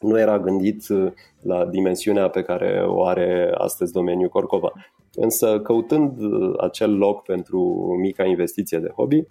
nu 0.00 0.18
era 0.18 0.38
gândit 0.38 0.88
uh, 0.88 1.12
la 1.42 1.66
dimensiunea 1.66 2.28
pe 2.28 2.42
care 2.42 2.84
o 2.86 3.04
are 3.04 3.52
astăzi 3.54 3.92
domeniul 3.92 4.28
Corcova. 4.28 4.72
Însă, 5.14 5.60
căutând 5.60 6.20
uh, 6.20 6.54
acel 6.60 6.96
loc 6.96 7.22
pentru 7.22 7.60
mica 8.00 8.24
investiție 8.24 8.78
de 8.78 8.92
hobby, 8.96 9.22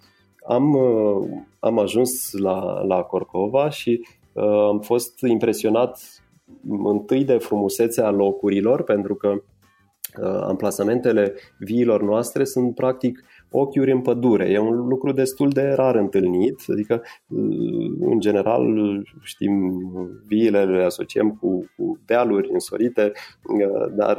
am, 0.46 0.74
uh, 0.74 1.28
am 1.58 1.78
ajuns 1.78 2.32
la, 2.32 2.82
la 2.82 3.02
Corcova 3.02 3.70
și 3.70 4.06
uh, 4.32 4.44
am 4.44 4.80
fost 4.80 5.20
impresionat 5.22 6.19
întâi 6.84 7.24
de 7.24 7.38
frumusețea 7.38 8.10
locurilor, 8.10 8.82
pentru 8.82 9.14
că 9.14 9.28
uh, 9.28 10.40
amplasamentele 10.42 11.34
viilor 11.58 12.02
noastre 12.02 12.44
sunt 12.44 12.74
practic 12.74 13.24
ochiuri 13.50 13.92
în 13.92 14.00
pădure. 14.00 14.50
E 14.50 14.58
un 14.58 14.88
lucru 14.88 15.12
destul 15.12 15.50
de 15.50 15.68
rar 15.68 15.94
întâlnit, 15.94 16.56
adică 16.72 17.02
uh, 17.28 17.90
în 18.00 18.20
general 18.20 18.64
știm 19.22 19.82
viile 20.26 20.64
le 20.64 20.84
asociem 20.84 21.30
cu, 21.30 21.70
cu 21.76 21.98
dealuri 22.06 22.48
însorite, 22.52 23.12
uh, 23.42 23.92
dar 23.96 24.18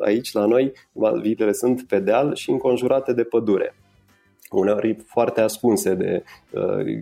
aici 0.00 0.32
la 0.32 0.46
noi 0.46 0.72
viile 1.20 1.52
sunt 1.52 1.82
pe 1.82 1.98
deal 1.98 2.34
și 2.34 2.50
înconjurate 2.50 3.12
de 3.12 3.22
pădure 3.22 3.74
uneori 4.50 4.96
foarte 5.06 5.40
ascunse 5.40 5.94
de 5.94 6.22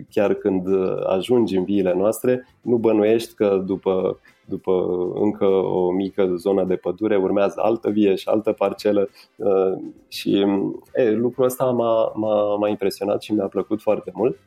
chiar 0.09 0.33
când 0.33 0.67
ajungi 1.07 1.57
în 1.57 1.63
viile 1.63 1.93
noastre, 1.93 2.47
nu 2.61 2.77
bănuiești 2.77 3.33
că 3.33 3.63
după 3.65 4.19
după 4.45 4.71
încă 5.13 5.45
o 5.45 5.91
mică 5.91 6.33
zonă 6.35 6.63
de 6.63 6.75
pădure 6.75 7.15
urmează 7.15 7.55
altă 7.57 7.89
vie 7.89 8.15
și 8.15 8.27
altă 8.27 8.51
parcelă 8.51 9.09
uh, 9.35 9.73
și 10.07 10.45
e, 10.93 11.11
lucrul 11.11 11.45
ăsta 11.45 11.65
m-a, 11.65 12.11
m-a, 12.15 12.55
m-a 12.55 12.69
impresionat 12.69 13.21
și 13.21 13.33
mi-a 13.33 13.47
plăcut 13.47 13.81
foarte 13.81 14.11
mult. 14.13 14.39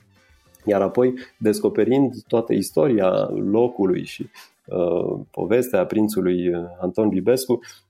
Iar 0.65 0.83
apoi, 0.83 1.15
descoperind 1.39 2.15
toată 2.27 2.53
istoria 2.53 3.31
locului 3.51 4.05
și 4.05 4.29
uh, 4.67 5.19
povestea 5.31 5.87
prințului 5.87 6.51
Anton 6.81 7.09
Bibescu, 7.09 7.53
uh, 7.53 7.88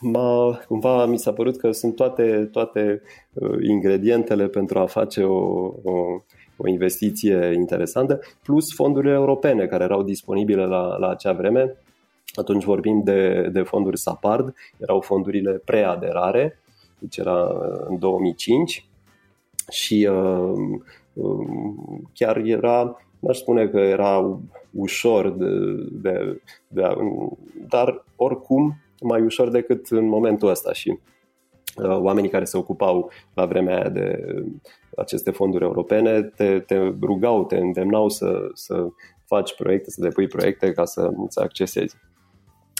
m-a, 0.00 0.60
cumva 0.68 1.06
mi 1.06 1.18
s-a 1.18 1.32
părut 1.32 1.56
că 1.56 1.70
sunt 1.70 1.96
toate, 1.96 2.48
toate 2.52 3.02
uh, 3.32 3.56
ingredientele 3.62 4.48
pentru 4.48 4.78
a 4.78 4.86
face 4.86 5.22
o, 5.22 5.38
o, 5.82 6.22
o 6.56 6.68
investiție 6.68 7.52
interesantă, 7.54 8.20
plus 8.42 8.74
fondurile 8.74 9.12
europene 9.12 9.66
care 9.66 9.84
erau 9.84 10.02
disponibile 10.02 10.64
la, 10.64 10.96
la 10.96 11.08
acea 11.08 11.32
vreme. 11.32 11.76
Atunci 12.34 12.64
vorbim 12.64 13.02
de, 13.02 13.48
de 13.52 13.62
fonduri 13.62 13.98
SAPARD, 13.98 14.54
erau 14.78 15.00
fondurile 15.00 15.52
preaderare, 15.52 16.58
deci 16.98 17.16
era 17.16 17.48
în 17.88 17.98
2005 17.98 18.88
și 19.70 20.08
uh, 20.10 20.52
chiar 22.12 22.36
era, 22.36 23.00
n-aș 23.18 23.38
spune 23.38 23.66
că 23.68 23.78
era 23.78 24.38
ușor 24.70 25.30
de, 25.30 25.46
de, 25.90 26.42
de, 26.68 26.82
dar 27.68 28.04
oricum 28.16 28.83
mai 29.04 29.20
ușor 29.20 29.50
decât 29.50 29.86
în 29.86 30.06
momentul 30.06 30.48
ăsta 30.48 30.72
și 30.72 30.98
oamenii 31.82 32.30
care 32.30 32.44
se 32.44 32.56
ocupau 32.56 33.10
la 33.34 33.46
vremea 33.46 33.76
aia 33.76 33.88
de 33.88 34.24
aceste 34.96 35.30
fonduri 35.30 35.64
europene 35.64 36.22
te, 36.22 36.60
te 36.60 36.94
rugau, 37.00 37.44
te 37.44 37.56
îndemnau 37.56 38.08
să, 38.08 38.48
să 38.52 38.86
faci 39.26 39.54
proiecte, 39.54 39.90
să 39.90 40.00
depui 40.00 40.26
proiecte 40.26 40.72
ca 40.72 40.84
să 40.84 41.10
îți 41.24 41.40
accesezi. 41.40 41.96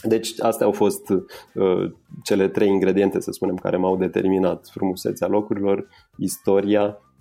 Deci 0.03 0.41
astea 0.41 0.65
au 0.65 0.71
fost 0.71 1.09
uh, 1.09 1.91
cele 2.23 2.47
trei 2.47 2.67
ingrediente, 2.67 3.19
să 3.19 3.31
spunem, 3.31 3.55
care 3.55 3.77
m-au 3.77 3.97
determinat 3.97 4.67
frumusețea 4.71 5.27
locurilor, 5.27 5.87
istoria 6.17 6.99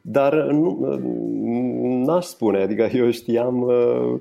Dar 0.00 0.34
nu, 0.34 0.78
uh, 0.80 0.98
n-aș 2.06 2.24
spune, 2.24 2.58
adică 2.62 2.88
eu 2.92 3.10
știam, 3.10 3.60
uh, 3.60 4.20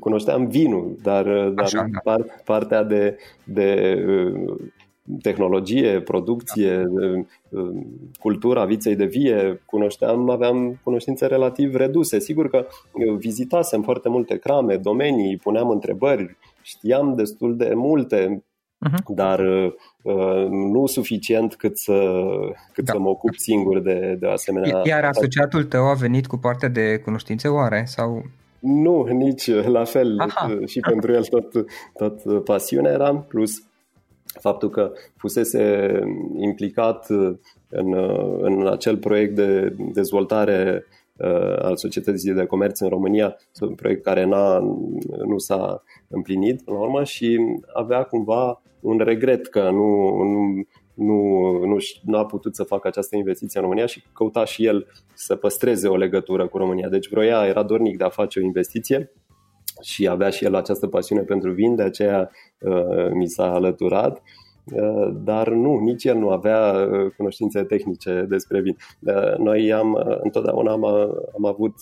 cunoșteam 0.00 0.46
vinul, 0.46 0.96
dar, 1.02 1.24
dar 1.48 1.64
Așa, 1.64 1.86
da. 1.92 1.98
part, 2.04 2.42
partea 2.44 2.82
de, 2.82 3.16
de 3.44 4.04
tehnologie, 5.22 6.00
producție, 6.00 6.82
cultura 8.18 8.64
viței 8.64 8.96
de 8.96 9.04
vie, 9.04 9.62
cunoșteam, 9.66 10.30
aveam 10.30 10.80
cunoștințe 10.82 11.26
relativ 11.26 11.74
reduse. 11.74 12.18
Sigur 12.18 12.48
că 12.48 12.66
vizitasem 13.18 13.82
foarte 13.82 14.08
multe 14.08 14.36
crame, 14.36 14.76
domenii, 14.76 15.36
puneam 15.36 15.70
întrebări, 15.70 16.36
știam 16.62 17.14
destul 17.14 17.56
de 17.56 17.72
multe, 17.74 18.44
uh-huh. 18.88 19.14
dar 19.14 19.40
uh, 20.02 20.46
nu 20.48 20.86
suficient 20.86 21.54
cât 21.54 21.78
să, 21.78 22.22
cât 22.72 22.84
da. 22.84 22.92
să 22.92 22.98
mă 22.98 23.08
ocup 23.08 23.34
singur 23.34 23.80
de, 23.80 24.16
de 24.20 24.26
asemenea. 24.28 24.82
Iar 24.84 25.04
asociatul 25.04 25.64
tău 25.64 25.84
a 25.84 25.94
venit 25.94 26.26
cu 26.26 26.36
partea 26.36 26.68
de 26.68 26.98
cunoștințe 27.04 27.48
oare? 27.48 27.84
sau? 27.86 28.24
Nu, 28.58 29.02
nici 29.02 29.50
la 29.50 29.84
fel. 29.84 30.18
Aha. 30.18 30.58
Și 30.66 30.80
pentru 30.80 31.12
el 31.12 31.24
tot, 31.24 31.52
tot 31.92 32.44
pasiunea 32.44 32.92
era, 32.92 33.14
plus 33.14 33.62
faptul 34.40 34.70
că 34.70 34.92
fusese 35.16 35.88
implicat 36.36 37.06
în, 37.68 37.92
în 38.40 38.66
acel 38.66 38.96
proiect 38.96 39.34
de 39.34 39.76
dezvoltare 39.92 40.84
Uh, 41.18 41.56
al 41.58 41.76
Societății 41.76 42.32
de 42.32 42.44
Comerț 42.44 42.80
în 42.80 42.88
România, 42.88 43.36
un 43.60 43.74
proiect 43.74 44.02
care 44.02 44.24
n-a, 44.24 44.58
nu 45.26 45.38
s-a 45.38 45.82
împlinit 46.08 46.62
până 46.62 46.76
la 46.76 46.82
urmă 46.82 47.04
și 47.04 47.38
avea 47.74 48.02
cumva 48.02 48.62
un 48.86 48.98
regret 48.98 49.46
că 49.46 49.70
nu, 49.70 50.22
nu, 50.22 50.66
nu, 50.94 51.50
nu, 51.64 51.76
nu 52.02 52.18
a 52.18 52.26
putut 52.26 52.54
să 52.54 52.62
facă 52.62 52.88
această 52.88 53.16
investiție 53.16 53.58
în 53.58 53.64
România 53.64 53.86
și 53.86 54.02
căuta 54.12 54.44
și 54.44 54.64
el 54.64 54.86
să 55.14 55.36
păstreze 55.36 55.88
o 55.88 55.96
legătură 55.96 56.46
cu 56.46 56.58
România. 56.58 56.88
Deci 56.88 57.08
vroia, 57.08 57.46
era 57.46 57.62
dornic 57.62 57.96
de 57.96 58.04
a 58.04 58.08
face 58.08 58.38
o 58.38 58.42
investiție 58.42 59.12
și 59.82 60.08
avea 60.08 60.30
și 60.30 60.44
el 60.44 60.54
această 60.54 60.86
pasiune 60.86 61.22
pentru 61.22 61.50
vin, 61.50 61.74
de 61.74 61.82
aceea 61.82 62.30
uh, 62.58 63.10
mi 63.12 63.28
s-a 63.28 63.52
alăturat 63.52 64.22
Uh, 64.72 65.14
dar 65.24 65.48
nu, 65.48 65.78
nici 65.78 66.04
el 66.04 66.16
nu 66.16 66.30
avea 66.30 66.72
uh, 66.72 67.12
cunoștințe 67.16 67.62
tehnice 67.62 68.26
despre 68.28 68.60
vin. 68.60 68.76
Uh, 69.00 69.36
noi 69.38 69.72
am, 69.72 70.18
întotdeauna 70.22 70.72
am, 70.72 70.84
am 71.34 71.44
avut 71.44 71.74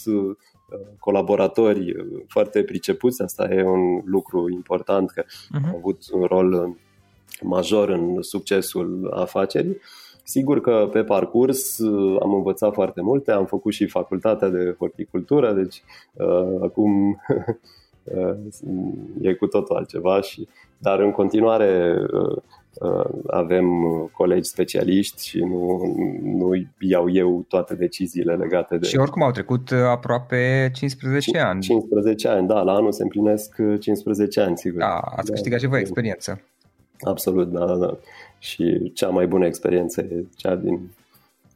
colaboratori 0.98 1.94
foarte 2.28 2.62
pricepuți, 2.62 3.22
asta 3.22 3.48
e 3.50 3.62
un 3.62 4.00
lucru 4.04 4.50
important, 4.50 5.10
că 5.10 5.22
uh-huh. 5.22 5.64
am 5.64 5.74
avut 5.76 5.98
un 6.12 6.22
rol 6.22 6.76
major 7.42 7.88
în 7.88 8.22
succesul 8.22 9.10
afacerii. 9.14 9.76
Sigur 10.22 10.60
că 10.60 10.88
pe 10.92 11.04
parcurs 11.04 11.80
am 12.22 12.34
învățat 12.34 12.72
foarte 12.72 13.00
multe, 13.00 13.30
am 13.30 13.46
făcut 13.46 13.72
și 13.72 13.86
facultatea 13.86 14.48
de 14.48 14.74
horticultură, 14.78 15.52
deci 15.52 15.82
uh, 16.12 16.62
acum 16.62 17.20
e 19.20 19.34
cu 19.34 19.46
totul 19.46 19.76
altceva, 19.76 20.20
și, 20.20 20.48
dar 20.78 21.00
în 21.00 21.10
continuare 21.10 21.98
uh, 22.12 22.42
Uh, 22.80 23.04
avem 23.26 23.66
colegi 24.12 24.48
specialiști 24.48 25.28
și 25.28 25.38
nu, 25.38 25.80
nu 26.22 26.50
iau 26.78 27.10
eu 27.10 27.44
toate 27.48 27.74
deciziile 27.74 28.34
legate 28.34 28.78
de... 28.78 28.86
Și 28.86 28.96
oricum 28.96 29.22
au 29.22 29.30
trecut 29.30 29.70
uh, 29.70 29.78
aproape 29.78 30.70
15 30.72 31.38
ani. 31.38 31.60
15 31.60 32.28
ani, 32.28 32.46
da, 32.46 32.62
la 32.62 32.72
anul 32.72 32.92
se 32.92 33.02
împlinesc 33.02 33.54
15 33.78 34.40
uh, 34.40 34.46
ani, 34.46 34.58
sigur. 34.58 34.78
Da, 34.78 34.98
ați 34.98 35.26
da, 35.26 35.32
câștigat 35.32 35.60
și 35.60 35.66
voi 35.66 35.80
experiență. 35.80 36.40
Absolut, 37.00 37.50
da, 37.50 37.66
da, 37.66 37.76
da. 37.76 37.98
Și 38.38 38.92
cea 38.94 39.08
mai 39.08 39.26
bună 39.26 39.46
experiență 39.46 40.00
e 40.00 40.24
cea 40.36 40.54
din, 40.54 40.90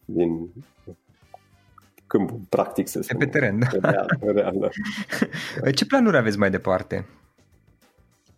din 0.04 0.48
câmpul 2.06 2.40
practic, 2.48 2.88
să 2.88 3.02
spun. 3.02 3.18
Pe 3.18 3.26
teren, 3.26 3.58
da. 3.80 3.90
Real, 3.90 4.18
real, 4.20 4.54
da. 4.58 4.68
Ce 5.78 5.86
planuri 5.86 6.16
aveți 6.16 6.38
mai 6.38 6.50
departe? 6.50 7.06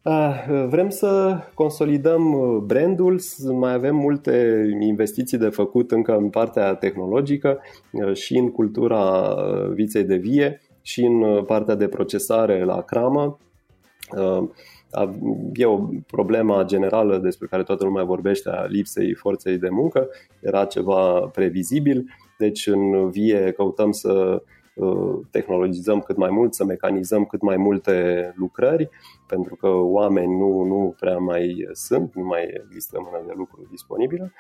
Ah, 0.03 0.45
vrem 0.69 0.91
să 0.91 1.39
consolidăm 1.55 2.33
uh, 2.33 2.63
brandul, 2.63 3.21
mai 3.53 3.73
avem 3.73 3.97
multe 3.97 4.65
investiții 4.81 5.39
de 5.39 5.49
făcut 5.49 5.91
încă 5.91 6.17
în 6.17 6.31
partea 6.31 6.75
tehnologică 6.75 7.61
uh, 7.91 8.15
și 8.15 8.37
în 8.37 8.51
cultura 8.51 9.29
uh, 9.29 9.71
viței 9.73 10.05
de 10.05 10.17
vie 10.17 10.61
și 10.83 11.05
în 11.05 11.45
partea 11.45 11.75
de 11.75 11.89
procesare 11.89 12.65
la 12.65 12.83
cramă. 12.83 13.39
E 15.55 15.67
o 15.67 15.89
problemă 16.07 16.65
generală 16.65 17.19
despre 17.19 17.47
care 17.47 17.63
toată 17.63 17.85
lumea 17.85 18.05
vorbește 18.05 18.49
a 18.49 18.65
lipsei 18.65 19.15
forței 19.15 19.59
de 19.59 19.69
muncă, 19.69 20.09
era 20.41 20.65
ceva 20.65 21.21
previzibil, 21.21 22.05
deci 22.39 22.67
în 22.67 23.11
vie 23.11 23.53
căutăm 23.53 23.91
să 23.91 24.43
tehnologizăm 25.31 26.01
cât 26.01 26.17
mai 26.17 26.31
mult, 26.31 26.55
să 26.55 26.65
mecanizăm 26.65 27.25
cât 27.25 27.43
mai 27.43 27.57
multe 27.57 28.33
lucrări, 28.37 28.89
pentru 29.27 29.55
că 29.55 29.69
oameni 29.69 30.37
nu, 30.37 30.63
nu 30.63 30.95
prea 31.01 31.19
mai 31.19 31.69
sunt, 31.73 32.15
nu 32.15 32.25
mai 32.25 32.61
există 32.65 32.99
mână 33.03 33.25
de 33.27 33.33
lucru 33.37 33.67
disponibilă. 33.71 34.33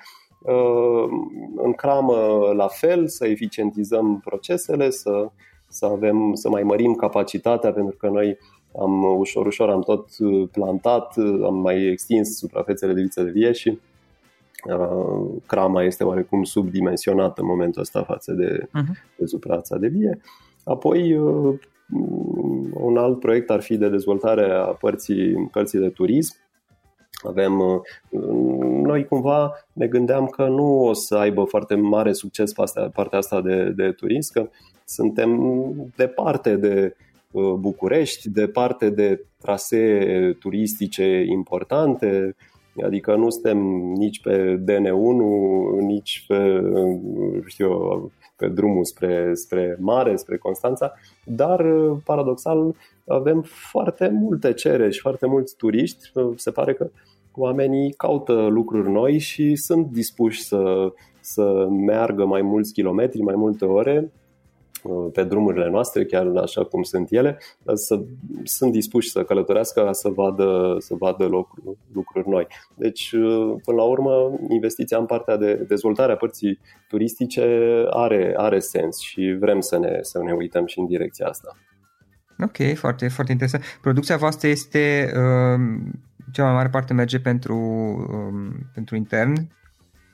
Uh, 0.43 1.09
în 1.57 1.73
cramă 1.73 2.51
la 2.57 2.67
fel, 2.67 3.09
să 3.09 3.27
eficientizăm 3.27 4.21
procesele, 4.25 4.91
să, 4.91 5.31
să, 5.69 5.87
avem, 5.87 6.35
să 6.35 6.49
mai 6.49 6.63
mărim 6.63 6.95
capacitatea, 6.95 7.73
pentru 7.73 7.97
că 7.97 8.09
noi 8.09 8.39
am 8.79 9.03
ușor, 9.19 9.47
ușor 9.47 9.71
am 9.71 9.83
tot 9.83 10.07
plantat, 10.51 11.15
am 11.45 11.55
mai 11.55 11.83
extins 11.83 12.39
suprafețele 12.39 12.93
de 12.93 13.01
viță 13.01 13.23
de 13.23 13.31
vie 13.31 13.53
și 13.53 13.79
uh, 14.65 15.27
crama 15.47 15.83
este 15.83 16.05
oarecum 16.05 16.43
subdimensionată 16.43 17.41
în 17.41 17.47
momentul 17.47 17.81
ăsta 17.81 18.03
față 18.03 18.33
de, 18.33 18.69
uh-huh. 18.69 19.17
de 19.17 19.27
suprața 19.27 19.77
de 19.77 19.89
vie. 19.89 20.21
Apoi 20.65 21.15
uh, 21.15 21.59
un 22.75 22.97
alt 22.97 23.21
proiect 23.21 23.51
ar 23.51 23.61
fi 23.61 23.77
de 23.77 23.89
dezvoltare 23.89 24.53
a 24.53 24.65
părții, 24.65 25.49
părții 25.53 25.79
de 25.79 25.89
turism. 25.89 26.37
Avem, 27.23 27.59
uh, 27.61 27.81
noi 28.83 29.07
cumva 29.07 29.53
ne 29.73 29.87
gândeam 29.87 30.27
că 30.27 30.47
nu 30.49 30.85
o 30.85 30.93
să 30.93 31.17
aibă 31.17 31.45
foarte 31.45 31.75
mare 31.75 32.13
succes 32.13 32.53
partea, 32.53 32.89
partea 32.89 33.19
asta 33.19 33.41
de, 33.41 33.73
de 33.77 33.93
turism, 33.93 34.33
că 34.33 34.49
suntem 34.85 35.41
departe 35.97 36.57
de 36.57 36.97
uh, 36.97 37.09
București, 37.59 38.31
departe 38.31 38.91
de 38.91 39.25
trasee 39.41 40.33
turistice 40.41 41.25
importante, 41.29 42.37
adică 42.85 43.15
nu 43.17 43.31
suntem 43.31 43.59
nici 43.97 44.21
pe 44.21 44.63
DN1, 44.65 45.23
nici 45.81 46.25
pe, 46.29 46.61
știu 47.47 47.67
eu, 47.67 48.11
pe 48.37 48.49
drumul 48.49 48.85
spre, 48.85 49.35
spre 49.35 49.77
mare, 49.81 50.17
spre 50.17 50.37
Constanța, 50.37 50.93
dar 51.25 51.67
paradoxal 52.05 52.75
avem 53.07 53.43
foarte 53.45 54.09
multe 54.09 54.53
cereri 54.53 54.95
și 54.95 55.01
foarte 55.01 55.27
mulți 55.27 55.57
turiști. 55.57 56.11
Se 56.37 56.51
pare 56.51 56.75
că 56.75 56.91
oamenii 57.35 57.93
caută 57.93 58.33
lucruri 58.33 58.91
noi 58.91 59.19
și 59.19 59.57
sunt 59.57 59.87
dispuși 59.87 60.43
să, 60.43 60.93
să 61.21 61.69
meargă 61.71 62.25
mai 62.25 62.43
mulți 62.43 62.73
kilometri, 62.73 63.21
mai 63.21 63.35
multe 63.37 63.65
ore 63.65 64.13
pe 65.13 65.25
drumurile 65.25 65.69
noastre, 65.71 66.05
chiar 66.05 66.27
așa 66.27 66.65
cum 66.65 66.83
sunt 66.83 67.11
ele, 67.11 67.39
dar 67.63 67.77
să, 67.77 68.01
sunt 68.45 68.73
dispuși 68.73 69.11
să 69.11 69.25
călătorească 69.25 69.83
ca 69.83 69.93
să 69.93 70.09
vadă, 70.09 70.77
să 70.79 70.95
vadă 70.99 71.25
lucruri, 71.25 71.77
lucruri 71.93 72.29
noi. 72.29 72.47
Deci, 72.75 73.11
până 73.65 73.77
la 73.77 73.83
urmă, 73.83 74.39
investiția 74.49 74.99
în 74.99 75.07
partea 75.07 75.37
de 75.37 75.55
dezvoltare 75.55 76.13
a 76.13 76.17
părții 76.17 76.59
turistice 76.89 77.85
are, 77.91 78.35
are 78.37 78.59
sens 78.59 78.99
și 78.99 79.37
vrem 79.41 79.61
să 79.61 79.79
ne, 79.79 79.99
să 80.01 80.23
ne 80.23 80.33
uităm 80.33 80.67
și 80.67 80.79
în 80.79 80.87
direcția 80.87 81.27
asta. 81.27 81.57
Ok, 82.43 82.75
foarte, 82.75 83.09
foarte 83.09 83.33
interesant. 83.33 83.65
Producția 83.81 84.17
voastră 84.17 84.49
este, 84.49 85.13
uh, 85.15 85.61
cea 86.33 86.45
mai 86.45 86.53
mare 86.53 86.69
parte 86.69 86.93
merge 86.93 87.21
pentru, 87.21 87.57
uh, 87.57 88.65
pentru 88.75 88.97
intern 88.97 89.59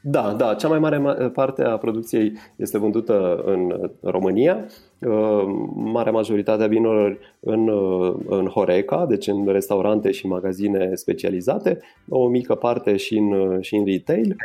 da, 0.09 0.33
da, 0.33 0.55
cea 0.55 0.69
mai 0.69 0.79
mare 0.79 1.29
parte 1.29 1.63
a 1.63 1.77
producției 1.77 2.33
este 2.57 2.79
vândută 2.79 3.43
în 3.45 3.91
România, 4.01 4.67
uh, 4.99 5.45
marea 5.75 6.13
majoritate 6.13 6.63
a 6.63 6.67
vinurilor 6.67 7.19
în, 7.41 7.69
uh, 7.69 8.15
în 8.27 8.47
Horeca, 8.47 9.07
deci 9.07 9.27
în 9.27 9.47
restaurante 9.47 10.11
și 10.11 10.27
magazine 10.27 10.95
specializate, 10.95 11.81
o 12.09 12.29
mică 12.29 12.55
parte 12.55 12.97
și 12.97 13.17
în, 13.17 13.33
uh, 13.33 13.57
și 13.61 13.75
în 13.75 13.85
retail. 13.85 14.37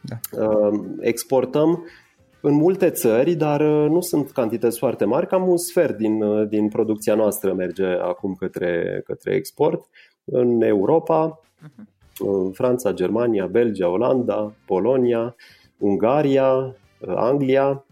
Da. 0.00 0.70
Exportăm 1.00 1.84
în 2.40 2.54
multe 2.54 2.90
țări, 2.90 3.34
dar 3.34 3.62
nu 3.62 4.00
sunt 4.00 4.30
cantități 4.30 4.78
foarte 4.78 5.04
mari, 5.04 5.26
cam 5.26 5.48
un 5.48 5.56
sfert 5.56 5.96
din, 5.96 6.48
din 6.48 6.68
producția 6.68 7.14
noastră 7.14 7.52
merge 7.52 7.86
acum 7.86 8.34
către, 8.34 9.02
către 9.04 9.34
export. 9.34 9.88
În 10.24 10.62
Europa, 10.62 11.40
uh-huh 11.40 11.96
Franța, 12.52 12.92
Germania, 12.92 13.46
Belgia, 13.46 13.88
Olanda, 13.88 14.52
Polonia, 14.66 15.34
Ungaria, 15.78 16.76
Anglia, 17.06 17.84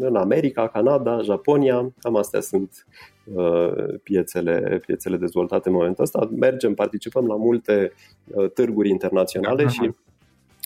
în 0.00 0.16
America, 0.16 0.68
Canada, 0.68 1.20
Japonia, 1.22 1.92
cam 1.98 2.16
astea 2.16 2.40
sunt 2.40 2.86
uh, 3.34 3.72
piețele, 4.02 4.80
piețele 4.86 5.16
dezvoltate 5.16 5.68
în 5.68 5.74
momentul 5.74 6.04
ăsta. 6.04 6.28
Mergem, 6.36 6.74
participăm 6.74 7.26
la 7.26 7.36
multe 7.36 7.92
uh, 8.24 8.50
târguri 8.50 8.88
internaționale 8.88 9.66
și, 9.66 9.90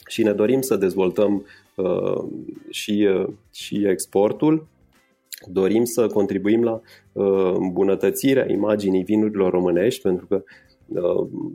și 0.07 0.23
ne 0.23 0.33
dorim 0.33 0.61
să 0.61 0.77
dezvoltăm 0.77 1.47
uh, 1.77 2.25
și, 2.71 3.09
și 3.53 3.87
exportul. 3.87 4.67
Dorim 5.47 5.85
să 5.85 6.07
contribuim 6.07 6.63
la 6.63 6.81
îmbunătățirea 7.55 8.51
imaginii 8.51 9.03
vinurilor 9.03 9.51
românești, 9.51 10.03
pentru 10.03 10.27
că 10.27 10.35
Uh, 10.37 10.70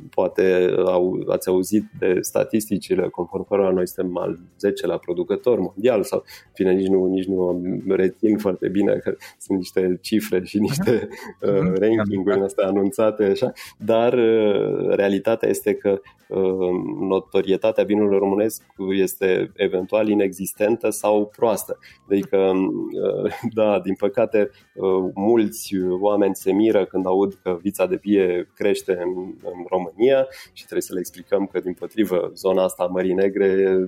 poate 0.09 0.73
au, 0.85 1.23
ați 1.27 1.49
auzit 1.49 1.83
de 1.99 2.17
statisticile 2.21 3.09
conform 3.09 3.47
cărora 3.47 3.71
noi 3.71 3.87
suntem 3.87 4.17
al 4.17 4.39
10 4.59 4.87
la 4.87 4.97
producător 4.97 5.59
mondial 5.59 6.03
sau, 6.03 6.23
fine, 6.53 6.73
nici 6.73 6.87
nu, 6.87 7.05
nici 7.05 7.25
nu 7.25 7.61
rețin 7.87 8.37
foarte 8.37 8.67
bine 8.67 8.93
că 8.95 9.15
sunt 9.39 9.57
niște 9.57 9.97
cifre 10.01 10.43
și 10.43 10.59
niște 10.59 11.07
uh, 11.41 11.59
mhm. 11.61 11.73
rankinguri 11.79 12.41
astea 12.41 12.67
anunțate, 12.67 13.23
așa, 13.23 13.51
dar 13.77 14.13
uh, 14.13 14.95
realitatea 14.95 15.49
este 15.49 15.73
că 15.73 16.01
uh, 16.27 16.69
notorietatea 16.99 17.83
vinului 17.83 18.17
românesc 18.17 18.63
este 18.99 19.51
eventual 19.55 20.07
inexistentă 20.07 20.89
sau 20.89 21.31
proastă. 21.35 21.77
Adică, 22.09 22.37
uh, 22.37 23.31
da, 23.53 23.79
din 23.79 23.95
păcate, 23.95 24.49
uh, 24.75 25.11
mulți 25.13 25.75
oameni 25.99 26.35
se 26.35 26.51
miră 26.51 26.85
când 26.85 27.05
aud 27.05 27.39
că 27.43 27.57
vița 27.61 27.85
de 27.85 27.99
vie 28.01 28.49
crește 28.55 28.91
în 28.91 29.24
în 29.43 29.65
România 29.69 30.27
și 30.53 30.63
trebuie 30.63 30.81
să 30.81 30.93
le 30.93 30.99
explicăm 30.99 31.45
că, 31.45 31.59
din 31.59 31.73
potrivă, 31.73 32.31
zona 32.35 32.63
asta 32.63 32.83
a 32.83 32.87
Mării 32.87 33.13
Negre 33.13 33.79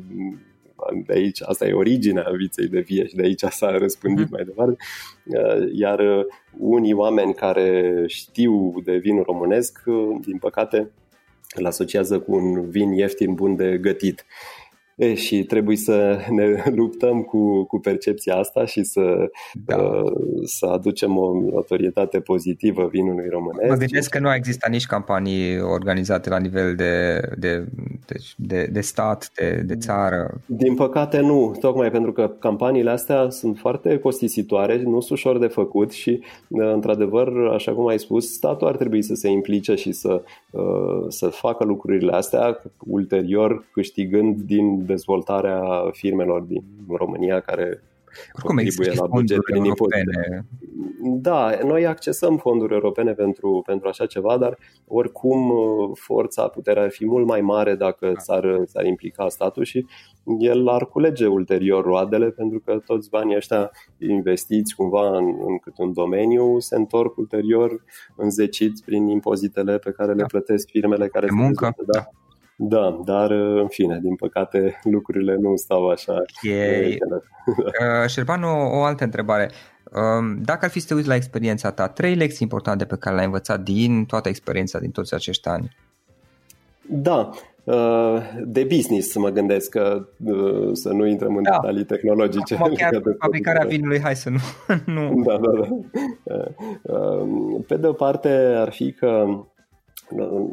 de 1.05 1.13
aici, 1.13 1.41
asta 1.41 1.67
e 1.67 1.73
originea 1.73 2.31
viței 2.35 2.67
de 2.67 2.79
vie 2.79 3.07
și 3.07 3.15
de 3.15 3.23
aici 3.23 3.43
s-a 3.49 3.77
răspândit 3.77 4.23
mm. 4.23 4.31
mai 4.31 4.43
departe. 4.43 4.75
Iar 5.73 6.25
unii 6.57 6.93
oameni 6.93 7.33
care 7.33 8.03
știu 8.07 8.81
de 8.83 8.97
vin 8.97 9.21
românesc, 9.21 9.83
din 10.25 10.37
păcate, 10.39 10.91
îl 11.55 11.65
asociază 11.65 12.19
cu 12.19 12.35
un 12.35 12.69
vin 12.69 12.91
ieftin 12.91 13.33
bun 13.33 13.55
de 13.55 13.77
gătit. 13.77 14.25
E, 14.97 15.13
și 15.13 15.43
trebuie 15.43 15.75
să 15.75 16.17
ne 16.29 16.63
luptăm 16.79 17.21
cu, 17.21 17.63
cu 17.63 17.79
percepția 17.79 18.35
asta 18.35 18.65
și 18.65 18.83
să, 18.83 19.29
da. 19.65 19.77
uh, 19.77 20.11
să 20.45 20.65
aducem 20.65 21.17
o 21.17 21.39
notorietate 21.51 22.19
pozitivă 22.19 22.87
vinului 22.91 23.29
românesc. 23.29 23.69
Mă 23.69 23.75
gândesc 23.75 24.09
că 24.09 24.19
nu 24.19 24.33
există 24.33 24.69
nici 24.69 24.85
campanii 24.85 25.59
organizate 25.59 26.29
la 26.29 26.39
nivel 26.39 26.75
de, 26.75 27.21
de, 27.37 27.65
de, 28.05 28.15
de, 28.35 28.69
de 28.71 28.81
stat, 28.81 29.31
de, 29.35 29.63
de 29.65 29.75
țară. 29.75 30.41
Din 30.45 30.75
păcate 30.75 31.19
nu, 31.19 31.55
tocmai 31.59 31.91
pentru 31.91 32.11
că 32.11 32.31
campaniile 32.39 32.89
astea 32.89 33.29
sunt 33.29 33.57
foarte 33.57 33.99
costisitoare, 33.99 34.81
nu 34.81 34.99
sunt 34.99 35.17
ușor 35.17 35.39
de 35.39 35.47
făcut 35.47 35.91
și, 35.91 36.19
uh, 36.47 36.71
într-adevăr, 36.73 37.47
așa 37.53 37.73
cum 37.73 37.87
ai 37.87 37.99
spus, 37.99 38.33
statul 38.33 38.67
ar 38.67 38.75
trebui 38.75 39.01
să 39.01 39.13
se 39.13 39.29
implice 39.29 39.75
și 39.75 39.91
să, 39.91 40.23
uh, 40.51 41.05
să 41.07 41.27
facă 41.27 41.63
lucrurile 41.63 42.11
astea, 42.11 42.61
ulterior 42.77 43.65
câștigând 43.71 44.41
din 44.41 44.85
dezvoltarea 44.87 45.61
firmelor 45.91 46.41
din 46.41 46.63
România 46.87 47.39
care 47.39 47.81
Oricum 48.33 48.55
contribuie 48.55 48.91
la 48.95 49.07
buget 49.07 49.41
prin 49.41 49.63
impozite. 49.63 50.45
Da, 51.01 51.57
noi 51.63 51.85
accesăm 51.85 52.37
fonduri 52.37 52.73
europene 52.73 53.13
pentru, 53.13 53.63
pentru 53.65 53.87
așa 53.87 54.05
ceva, 54.05 54.37
dar 54.37 54.57
oricum 54.87 55.49
uh, 55.49 55.89
forța, 55.93 56.47
puterea 56.47 56.83
ar 56.83 56.91
fi 56.91 57.05
mult 57.05 57.27
mai 57.27 57.41
mare 57.41 57.75
dacă 57.75 58.07
da. 58.07 58.19
s-ar, 58.19 58.61
s-ar 58.65 58.85
implica 58.85 59.29
statul 59.29 59.63
și 59.63 59.85
el 60.39 60.67
ar 60.67 60.85
culege 60.85 61.27
ulterior 61.27 61.83
roadele 61.83 62.29
pentru 62.29 62.59
că 62.59 62.79
toți 62.85 63.09
banii 63.09 63.35
ăștia 63.35 63.71
investiți 63.97 64.75
cumva 64.75 65.17
în, 65.17 65.25
în 65.47 65.57
cât 65.57 65.77
un 65.77 65.93
domeniu 65.93 66.59
se 66.59 66.75
întorc 66.75 67.17
ulterior 67.17 67.83
înzeciți 68.15 68.83
prin 68.83 69.07
impozitele 69.07 69.77
pe 69.77 69.91
care 69.91 70.11
le 70.11 70.21
da. 70.21 70.25
plătesc 70.25 70.69
firmele 70.69 71.07
care 71.07 71.25
de 71.25 71.31
se 71.31 71.41
muncă. 71.41 71.73
Dezvoltă, 71.75 71.91
da. 71.91 71.99
Da, 71.99 72.26
dar 73.05 73.31
în 73.31 73.67
fine, 73.67 73.99
din 74.01 74.15
păcate 74.15 74.79
lucrurile 74.83 75.35
nu 75.35 75.55
stau 75.55 75.89
așa. 75.89 76.13
Ok. 76.13 76.51
uh, 76.51 78.09
Șerban, 78.09 78.43
o, 78.43 78.77
o 78.77 78.83
altă 78.83 79.03
întrebare. 79.03 79.51
Um, 79.93 80.41
dacă 80.41 80.65
ar 80.65 80.71
fi 80.71 80.79
să 80.79 80.87
te 80.87 80.93
uiți 80.93 81.07
la 81.07 81.15
experiența 81.15 81.71
ta, 81.71 81.87
trei 81.87 82.15
lecții 82.15 82.39
importante 82.41 82.85
pe 82.85 82.97
care 82.97 83.15
le-ai 83.15 83.27
învățat 83.27 83.59
din 83.59 84.05
toată 84.05 84.29
experiența, 84.29 84.79
din 84.79 84.91
toți 84.91 85.13
acești 85.13 85.47
ani. 85.47 85.75
Da, 86.89 87.29
uh, 87.63 88.21
de 88.45 88.63
business 88.63 89.15
mă 89.15 89.29
gândesc 89.29 89.69
că 89.69 90.07
uh, 90.23 90.69
să 90.73 90.89
nu 90.89 91.05
intrăm 91.05 91.35
în 91.35 91.43
da. 91.43 91.49
detalii 91.49 91.85
tehnologice. 91.85 92.55
Acum 92.55 92.73
chiar 92.73 92.91
de 92.91 93.15
fabricarea 93.19 93.65
vinului, 93.65 93.99
hai 93.99 94.15
să 94.15 94.29
nu... 94.29 94.39
nu. 94.95 95.23
Da, 95.25 95.37
da, 95.37 95.51
da. 95.59 95.67
Uh, 96.81 97.61
pe 97.67 97.77
de 97.77 97.87
o 97.87 97.93
parte 97.93 98.29
ar 98.55 98.71
fi 98.71 98.91
că 98.91 99.25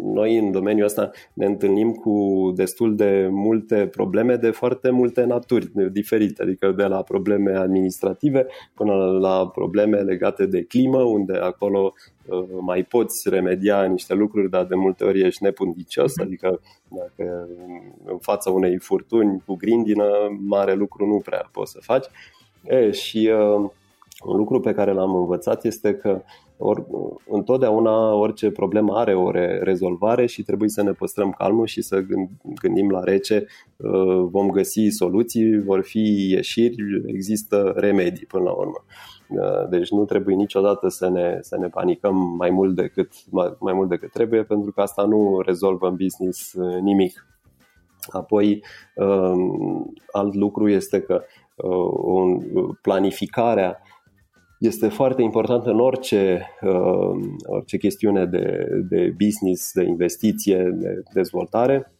noi 0.02 0.38
în 0.38 0.50
domeniul 0.50 0.86
ăsta 0.86 1.10
ne 1.32 1.46
întâlnim 1.46 1.92
cu 1.92 2.52
destul 2.54 2.96
de 2.96 3.28
multe 3.30 3.86
probleme 3.86 4.36
de 4.36 4.50
foarte 4.50 4.90
multe 4.90 5.24
naturi 5.24 5.70
diferite, 5.92 6.42
adică 6.42 6.72
de 6.72 6.84
la 6.84 7.02
probleme 7.02 7.56
administrative 7.56 8.46
până 8.74 8.94
la 8.94 9.48
probleme 9.48 10.00
legate 10.00 10.46
de 10.46 10.62
climă, 10.62 11.02
unde 11.02 11.36
acolo 11.36 11.92
uh, 12.26 12.44
mai 12.60 12.82
poți 12.82 13.28
remedia 13.28 13.84
niște 13.84 14.14
lucruri, 14.14 14.50
dar 14.50 14.64
de 14.64 14.74
multe 14.74 15.04
ori 15.04 15.20
ești 15.20 15.42
nepundicios, 15.42 16.16
mhm. 16.16 16.26
adică 16.26 16.60
dacă 16.88 17.48
în 18.04 18.18
fața 18.18 18.50
unei 18.50 18.78
furtuni 18.78 19.42
cu 19.46 19.54
grindină, 19.56 20.06
mare 20.46 20.74
lucru 20.74 21.06
nu 21.06 21.20
prea 21.24 21.48
poți 21.52 21.72
să 21.72 21.78
faci. 21.82 22.06
E, 22.62 22.90
și 22.90 23.30
uh, 23.32 23.70
un 24.24 24.36
lucru 24.36 24.60
pe 24.60 24.74
care 24.74 24.92
l-am 24.92 25.14
învățat 25.14 25.64
este 25.64 25.94
că 25.94 26.22
or, 26.56 26.86
întotdeauna 27.28 28.14
orice 28.14 28.50
problemă 28.50 28.96
are 28.96 29.14
o 29.14 29.30
re- 29.30 29.60
rezolvare 29.62 30.26
și 30.26 30.42
trebuie 30.42 30.68
să 30.68 30.82
ne 30.82 30.92
păstrăm 30.92 31.30
calmul 31.30 31.66
și 31.66 31.82
să 31.82 32.04
gândim 32.60 32.90
la 32.90 33.00
rece, 33.00 33.46
uh, 33.76 34.26
vom 34.30 34.50
găsi 34.50 34.88
soluții, 34.88 35.62
vor 35.62 35.82
fi 35.82 36.30
ieșiri, 36.30 36.76
există 37.06 37.72
remedii 37.76 38.26
până 38.26 38.44
la 38.44 38.52
urmă. 38.52 38.84
Uh, 39.28 39.68
deci 39.68 39.90
nu 39.90 40.04
trebuie 40.04 40.34
niciodată 40.34 40.88
să 40.88 41.08
ne, 41.08 41.38
să 41.40 41.56
ne 41.56 41.68
panicăm 41.68 42.34
mai 42.36 42.50
mult, 42.50 42.74
decât, 42.74 43.12
mai, 43.30 43.56
mai 43.58 43.72
mult 43.72 43.88
decât 43.88 44.12
trebuie, 44.12 44.42
pentru 44.42 44.72
că 44.72 44.80
asta 44.80 45.04
nu 45.04 45.40
rezolvă 45.40 45.88
în 45.88 45.96
business 45.96 46.52
uh, 46.52 46.80
nimic. 46.80 47.26
Apoi, 48.06 48.64
alt 50.12 50.34
lucru 50.34 50.68
este 50.68 51.00
că 51.00 51.22
planificarea 52.82 53.82
este 54.58 54.88
foarte 54.88 55.22
important 55.22 55.66
în 55.66 55.80
orice, 55.80 56.46
uh, 56.60 57.10
orice 57.42 57.76
chestiune 57.76 58.24
de, 58.24 58.66
de 58.88 59.14
business, 59.24 59.72
de 59.72 59.82
investiție, 59.82 60.70
de 60.74 61.02
dezvoltare. 61.12 61.92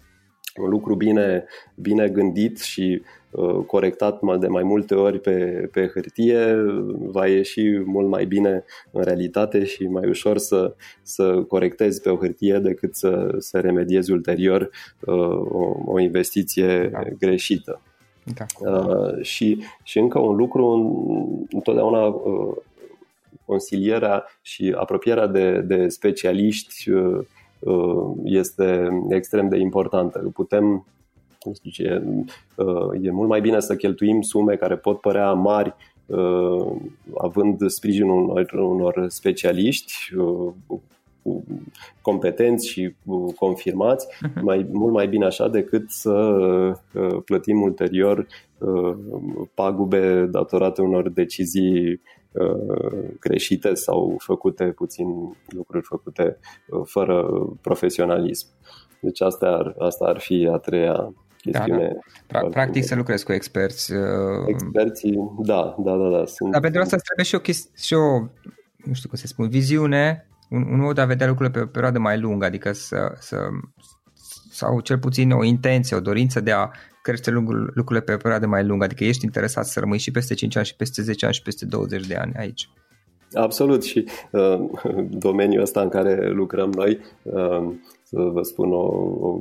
Un 0.57 0.69
lucru 0.69 0.95
bine, 0.95 1.45
bine 1.75 2.09
gândit 2.09 2.59
și 2.61 3.03
uh, 3.31 3.65
corectat 3.67 4.39
de 4.39 4.47
mai 4.47 4.63
multe 4.63 4.95
ori 4.95 5.21
pe, 5.21 5.69
pe 5.73 5.91
hârtie 5.95 6.57
va 6.97 7.27
ieși 7.27 7.79
mult 7.85 8.09
mai 8.09 8.25
bine 8.25 8.65
în 8.91 9.03
realitate 9.03 9.65
și 9.65 9.87
mai 9.87 10.09
ușor 10.09 10.39
să, 10.39 10.75
să 11.03 11.43
corectezi 11.49 12.01
pe 12.01 12.11
o 12.11 12.17
hârtie 12.17 12.59
decât 12.59 12.95
să, 12.95 13.35
să 13.39 13.61
remediezi 13.61 14.13
ulterior 14.13 14.71
uh, 15.01 15.15
o, 15.51 15.75
o 15.87 16.01
investiție 16.01 16.89
da. 16.89 17.03
greșită. 17.19 17.81
Da. 18.25 18.71
Uh, 18.71 19.23
și, 19.23 19.65
și 19.83 19.99
încă 19.99 20.19
un 20.19 20.37
lucru, 20.37 20.67
întotdeauna 21.51 22.07
uh, 22.07 22.57
consilierea 23.45 24.25
și 24.43 24.75
apropierea 24.77 25.27
de, 25.27 25.61
de 25.61 25.89
specialiști 25.89 26.91
uh, 26.91 27.19
uh, 27.59 28.13
este 28.25 28.89
extrem 29.09 29.49
de 29.49 29.59
importantă. 29.59 30.31
Putem 30.35 30.87
nu 31.45 31.55
știu 31.55 31.71
ce, 31.71 32.03
e 33.03 33.11
mult 33.11 33.29
mai 33.29 33.41
bine 33.41 33.61
să 33.61 33.77
cheltuim 33.77 34.23
sume 34.23 34.57
care 34.57 34.77
pot 34.77 35.01
părea 35.01 35.33
mari 35.33 35.75
având 37.19 37.71
sprijinul 37.71 38.23
unor, 38.23 38.53
unor 38.53 39.07
specialiști 39.09 39.95
competenți 42.01 42.69
și 42.69 42.95
confirmați, 43.37 44.07
uh-huh. 44.07 44.43
mai, 44.43 44.69
mult 44.73 44.93
mai 44.93 45.09
bine 45.09 45.25
așa 45.25 45.49
decât 45.49 45.91
să 45.91 46.11
uh, 46.13 47.17
plătim 47.25 47.63
ulterior 47.63 48.27
uh, 48.59 48.97
pagube 49.55 50.27
datorate 50.31 50.83
unor 50.83 51.09
decizii 51.09 52.01
uh, 52.33 53.09
greșite 53.21 53.75
sau 53.75 54.15
făcute 54.19 54.65
puțin 54.65 55.07
lucruri 55.47 55.85
făcute 55.85 56.39
fără 56.85 57.27
profesionalism. 57.61 58.47
Deci 59.01 59.21
asta 59.21 59.47
ar, 59.47 59.75
asta 59.79 60.05
ar 60.05 60.19
fi 60.19 60.49
a 60.53 60.57
treia 60.57 61.15
chestiune. 61.37 61.99
Da, 62.27 62.41
da. 62.41 62.49
Practic 62.49 62.85
să 62.85 62.95
lucrezi 62.95 63.25
cu 63.25 63.33
experți. 63.33 63.93
Experții, 64.47 65.33
da, 65.39 65.75
da, 65.79 65.97
da. 65.97 66.09
da 66.09 66.27
sunt... 66.27 66.53
Dar 66.53 66.61
pentru 66.61 66.81
asta 66.81 66.97
trebuie 66.97 67.25
și 67.25 67.35
o, 67.35 67.39
chesti- 67.39 67.85
și 67.85 67.95
o, 67.95 68.19
nu 68.77 68.93
știu 68.93 69.09
cum 69.09 69.19
să 69.19 69.27
spun, 69.27 69.49
viziune 69.49 70.29
un, 70.55 70.67
un 70.71 70.81
mod 70.81 70.95
de 70.95 71.01
a 71.01 71.05
vedea 71.05 71.27
lucrurile 71.27 71.59
pe 71.59 71.65
o 71.65 71.71
perioadă 71.71 71.99
mai 71.99 72.21
lungă, 72.21 72.45
adică 72.45 72.73
să, 72.73 73.13
să 73.19 73.39
sau 74.51 74.81
cel 74.81 74.99
puțin 74.99 75.31
o 75.31 75.45
intenție, 75.45 75.97
o 75.97 76.01
dorință 76.01 76.41
de 76.41 76.51
a 76.51 76.71
crește 77.03 77.31
lucrurile 77.31 78.01
pe 78.01 78.13
o 78.13 78.17
perioadă 78.17 78.47
mai 78.47 78.65
lungă, 78.65 78.85
adică 78.85 79.05
ești 79.05 79.25
interesat 79.25 79.67
să 79.67 79.81
rămâi 79.81 79.99
și 79.99 80.11
peste 80.11 80.35
5 80.35 80.57
ani 80.57 80.67
și 80.67 80.77
peste 80.77 81.03
10 81.03 81.25
ani 81.25 81.35
și 81.35 81.43
peste 81.43 81.67
20 81.67 82.07
de 82.07 82.15
ani 82.15 82.33
aici. 82.37 82.69
Absolut 83.33 83.85
și 83.85 84.05
uh, 84.31 84.59
domeniul 85.09 85.63
ăsta 85.63 85.81
în 85.81 85.89
care 85.89 86.31
lucrăm 86.31 86.71
noi, 86.71 86.99
uh, 87.23 87.73
să 88.03 88.21
vă 88.33 88.43
spun, 88.43 88.73
o, 88.73 88.87
o, 89.21 89.39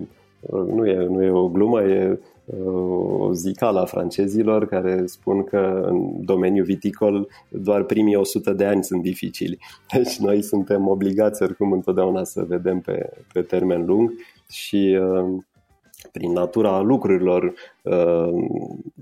nu, 0.50 0.88
e, 0.88 1.06
nu 1.06 1.24
e 1.24 1.30
o 1.30 1.50
glumă, 1.50 1.82
e 1.82 2.20
o 2.66 3.34
zicală 3.34 3.80
a 3.80 3.86
francezilor 3.86 4.66
care 4.66 5.06
spun 5.06 5.44
că 5.44 5.86
în 5.86 6.26
domeniul 6.26 6.66
viticol 6.66 7.28
doar 7.50 7.84
primii 7.84 8.16
100 8.16 8.54
de 8.54 8.66
ani 8.66 8.84
sunt 8.84 9.02
dificili. 9.02 9.60
Deci 9.94 10.18
noi 10.18 10.42
suntem 10.42 10.88
obligați 10.88 11.44
oricum 11.44 11.72
întotdeauna 11.72 12.24
să 12.24 12.44
vedem 12.48 12.80
pe, 12.80 13.10
pe 13.34 13.42
termen 13.42 13.86
lung 13.86 14.12
și 14.50 15.00
uh, 15.02 15.44
prin 16.12 16.32
natura 16.32 16.80
lucrurilor 16.80 17.54
uh, 17.84 18.34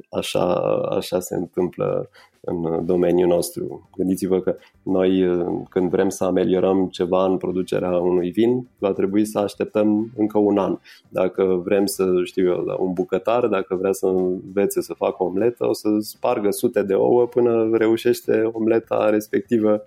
așa, 0.10 0.54
așa 0.90 1.20
se 1.20 1.36
întâmplă 1.36 2.10
în 2.42 2.86
domeniul 2.86 3.28
nostru. 3.28 3.90
Gândiți-vă 3.98 4.40
că 4.40 4.56
noi 4.84 5.26
când 5.70 5.90
vrem 5.90 6.10
să 6.10 6.24
ameliorăm 6.24 6.88
ceva 6.88 7.26
în 7.26 7.38
producerea 7.38 7.92
unui 7.92 8.32
vin, 8.32 8.68
va 8.78 8.92
trebui 8.92 9.26
să 9.26 9.40
așteptăm 9.40 10.12
încă 10.18 10.38
un 10.38 10.58
an. 10.58 10.78
Dacă 11.10 11.62
vrem 11.66 11.86
să, 11.86 12.06
știu 12.24 12.46
eu, 12.46 12.78
un 12.80 12.94
bucătar, 12.94 13.48
dacă 13.48 13.76
vrea 13.76 13.92
să 13.92 14.06
învețe 14.06 14.82
să 14.82 14.94
facă 14.94 15.24
omletă, 15.24 15.68
o 15.68 15.74
să 15.74 15.90
spargă 16.00 16.52
sute 16.52 16.84
de 16.84 16.94
ouă 16.94 17.28
până 17.28 17.70
reușește 17.78 18.50
omleta 18.52 19.10
respectivă 19.10 19.84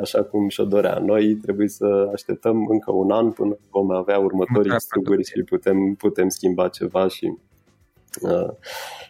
așa 0.00 0.22
cum 0.22 0.48
și-o 0.48 0.64
dorea. 0.64 0.98
Noi 0.98 1.34
trebuie 1.34 1.68
să 1.68 2.10
așteptăm 2.12 2.66
încă 2.68 2.92
un 2.92 3.10
an 3.10 3.30
până 3.30 3.56
vom 3.70 3.90
avea 3.90 4.18
următorii 4.18 4.80
struguri 4.80 5.24
și 5.24 5.42
putem, 5.42 5.94
putem 5.94 6.28
schimba 6.28 6.68
ceva 6.68 7.08
și 7.08 7.24
uh, 7.24 7.53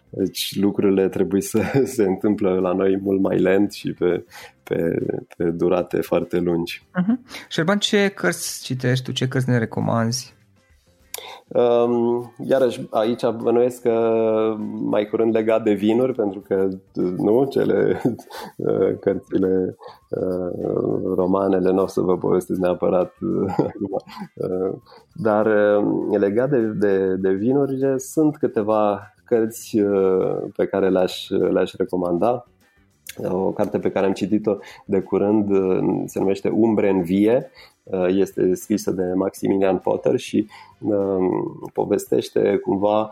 deci 0.08 0.56
lucrurile 0.56 1.08
trebuie 1.08 1.40
să 1.40 1.62
se 1.96 2.02
întâmplă 2.02 2.54
la 2.54 2.72
noi 2.72 2.98
mult 3.02 3.20
mai 3.20 3.38
lent 3.38 3.72
și 3.72 3.92
pe, 3.92 4.24
pe, 4.62 4.98
pe 5.36 5.44
durate 5.44 6.00
foarte 6.00 6.38
lungi. 6.38 6.82
Uh-huh. 7.00 7.46
Șerban, 7.48 7.78
ce 7.78 8.08
cărți 8.08 8.62
citești 8.62 9.04
tu? 9.04 9.12
Ce 9.12 9.28
cărți 9.28 9.48
ne 9.48 9.58
recomanzi? 9.58 10.33
Um, 11.48 12.32
iarăși, 12.44 12.86
aici 12.90 13.26
bănuiesc 13.42 13.82
că 13.82 13.92
mai 14.80 15.08
curând 15.08 15.34
legat 15.34 15.62
de 15.62 15.72
vinuri, 15.72 16.14
pentru 16.14 16.40
că 16.40 16.68
nu, 17.16 17.46
cele 17.50 18.00
uh, 18.56 18.98
cărțile 19.00 19.76
uh, 20.10 20.72
romanele 21.14 21.70
nu 21.70 21.82
o 21.82 21.86
să 21.86 22.00
vă 22.00 22.18
povestesc 22.18 22.60
neapărat 22.60 23.12
uh, 23.20 24.72
dar 25.12 25.46
uh, 25.46 26.18
legat 26.18 26.50
de, 26.50 26.60
de, 26.60 27.14
de 27.16 27.30
vinuri 27.30 27.94
sunt 27.96 28.36
câteva 28.36 29.00
cărți 29.24 29.78
uh, 29.80 30.36
pe 30.56 30.66
care 30.66 30.88
le-aș, 30.88 31.28
le-aș 31.28 31.72
recomanda. 31.72 32.44
O 33.22 33.52
carte 33.52 33.78
pe 33.78 33.90
care 33.90 34.06
am 34.06 34.12
citit-o 34.12 34.56
de 34.86 35.00
curând 35.00 35.50
uh, 35.50 36.02
se 36.06 36.18
numește 36.18 36.48
Umbre 36.48 36.88
în 36.88 37.02
vie, 37.02 37.50
uh, 37.50 37.73
este 38.08 38.54
scrisă 38.54 38.90
de 38.90 39.12
Maximilian 39.14 39.78
Potter 39.78 40.16
și 40.18 40.46
povestește 41.72 42.56
cumva 42.56 43.10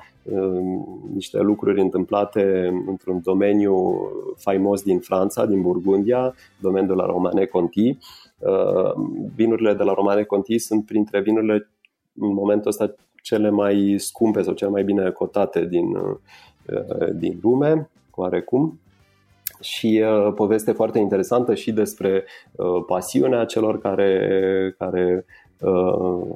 niște 1.12 1.40
lucruri 1.40 1.80
întâmplate 1.80 2.72
într-un 2.87 3.20
domeniu 3.24 4.00
faimos 4.37 4.82
din 4.82 4.98
Franța, 4.98 5.46
din 5.46 5.62
Burgundia, 5.62 6.35
domeniul 6.61 6.96
de 6.96 7.02
la 7.02 7.06
Romane 7.06 7.44
Conti. 7.44 7.98
Vinurile 9.35 9.74
de 9.74 9.82
la 9.82 9.92
Romane 9.92 10.22
Conti 10.22 10.58
sunt 10.58 10.85
printre 10.85 11.20
vinurile 11.20 11.70
în 12.14 12.32
momentul 12.32 12.70
ăsta 12.70 12.94
cele 13.22 13.50
mai 13.50 13.94
scumpe 13.98 14.42
sau 14.42 14.54
cele 14.54 14.70
mai 14.70 14.85
bine 14.85 15.11
cotate 15.11 15.66
din, 15.66 15.94
uh, 15.94 16.16
din 17.14 17.38
lume, 17.42 17.90
oarecum. 18.11 18.80
Și 19.62 20.05
uh, 20.05 20.33
poveste 20.35 20.72
foarte 20.72 20.98
interesantă 20.98 21.55
și 21.55 21.72
despre 21.72 22.25
uh, 22.53 22.85
pasiunea 22.87 23.44
celor 23.44 23.81
care, 23.81 24.75
care 24.79 25.25
uh, 25.61 26.27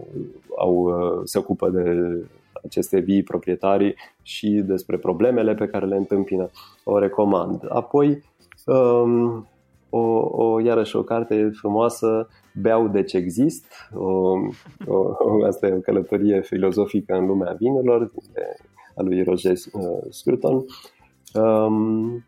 au, 0.58 0.74
uh, 0.74 1.20
se 1.24 1.38
ocupă 1.38 1.68
de 1.70 2.16
aceste 2.64 2.98
vii 2.98 3.22
proprietarii 3.22 3.94
și 4.22 4.48
despre 4.48 4.96
problemele 4.96 5.54
pe 5.54 5.66
care 5.66 5.86
le 5.86 5.96
întâmpină. 5.96 6.50
O 6.84 6.98
recomand. 6.98 7.62
Apoi, 7.68 8.22
um, 8.66 9.46
o, 9.90 9.98
o, 10.44 10.60
iarăși 10.60 10.96
o 10.96 11.02
carte 11.02 11.50
frumoasă 11.54 12.28
beau 12.60 12.88
deci 12.88 13.12
exist, 13.12 13.64
o, 13.94 14.32
o, 14.86 15.44
asta 15.46 15.66
e 15.66 15.72
o 15.72 15.80
călătorie 15.80 16.40
filozofică 16.40 17.14
în 17.14 17.26
lumea 17.26 17.56
vinelor 17.58 18.10
de, 18.32 18.56
a 18.96 19.02
lui 19.02 19.22
Roger 19.22 19.52
uh, 19.72 19.82
Scruton. 20.10 20.64
Um, 21.34 22.24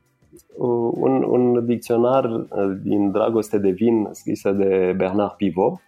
un, 0.90 1.22
un 1.22 1.66
dicționar 1.66 2.24
uh, 2.24 2.46
din 2.82 3.10
dragoste 3.10 3.58
de 3.58 3.70
vin 3.70 4.08
scrisă 4.10 4.50
de 4.50 4.94
Bernard 4.96 5.32
Pivot, 5.32 5.80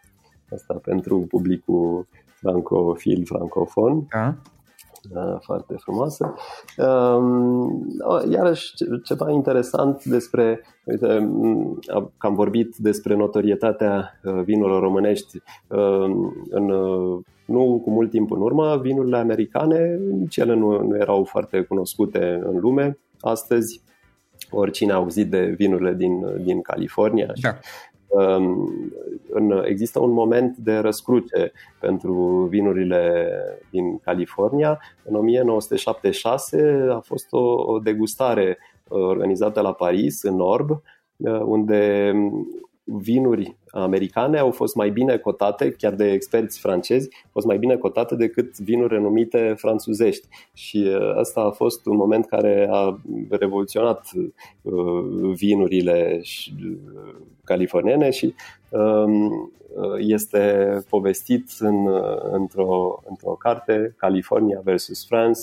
asta 0.53 0.81
pentru 0.83 1.27
publicul 1.29 2.07
francofil, 2.41 3.25
francofon. 3.25 4.07
Da. 4.11 4.35
Da, 5.13 5.39
foarte 5.43 5.75
frumoasă. 5.79 6.35
Um, 6.77 7.89
iarăși, 8.31 8.75
ceva 9.05 9.31
interesant 9.31 10.05
despre, 10.05 10.61
uite, 10.85 11.31
că 12.19 12.27
am 12.27 12.35
vorbit 12.35 12.77
despre 12.77 13.17
notorietatea 13.17 14.21
uh, 14.25 14.43
vinurilor 14.45 14.83
românești 14.83 15.43
um, 15.69 16.47
în 16.51 16.71
uh, 16.71 17.19
nu 17.45 17.81
cu 17.85 17.91
mult 17.91 18.11
timp 18.11 18.31
în 18.31 18.41
urmă, 18.41 18.79
vinurile 18.83 19.17
americane, 19.17 19.99
nici 20.13 20.37
ele 20.37 20.55
nu, 20.55 20.83
nu 20.83 20.97
erau 20.97 21.25
foarte 21.25 21.63
cunoscute 21.63 22.41
în 22.45 22.59
lume. 22.61 22.99
Astăzi, 23.21 23.83
oricine 24.51 24.93
a 24.93 24.95
auzit 24.95 25.31
de 25.31 25.55
vinurile 25.57 25.95
din, 25.95 26.43
din 26.43 26.61
California 26.61 27.33
da. 27.41 27.59
În, 29.29 29.63
există 29.65 30.01
un 30.01 30.11
moment 30.11 30.57
de 30.57 30.77
răscruce 30.77 31.53
pentru 31.81 32.47
vinurile 32.51 33.29
din 33.71 33.99
California. 33.99 34.81
În 35.05 35.15
1976 35.15 36.87
a 36.91 37.01
fost 37.01 37.27
o, 37.31 37.73
o 37.73 37.79
degustare 37.79 38.59
uh, 38.89 39.01
organizată 39.01 39.61
la 39.61 39.73
Paris, 39.73 40.23
în 40.23 40.41
Orb, 40.41 40.71
uh, 40.71 41.41
unde 41.41 42.13
vinuri 42.85 43.57
americane 43.73 44.39
au 44.39 44.51
fost 44.51 44.75
mai 44.75 44.91
bine 44.91 45.17
cotate, 45.17 45.71
chiar 45.71 45.95
de 45.95 46.13
experți 46.13 46.61
francezi, 46.61 47.09
au 47.13 47.31
fost 47.33 47.47
mai 47.47 47.59
bine 47.59 47.77
cotate 47.77 48.15
decât 48.15 48.59
vinuri 48.59 48.95
renumite 48.95 49.55
franțuzești. 49.57 50.29
Și 50.53 50.91
asta 51.19 51.41
uh, 51.41 51.47
a 51.47 51.51
fost 51.51 51.87
un 51.87 51.97
moment 51.97 52.27
care 52.27 52.69
a 52.71 53.01
revoluționat 53.29 54.07
uh, 54.63 55.33
vinurile 55.35 56.21
uh, 56.23 56.79
californiene 57.45 58.11
și 58.11 58.35
um, 58.69 59.53
este 59.99 60.77
povestit 60.89 61.51
în, 61.59 61.89
într-o, 62.33 63.03
într-o 63.09 63.31
carte, 63.31 63.95
California 63.99 64.61
versus 64.65 65.07
France, 65.07 65.41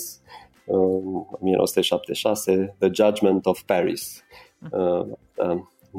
1976, 0.66 2.76
The 2.78 2.90
Judgment 2.92 3.46
of 3.46 3.62
Paris. 3.62 4.24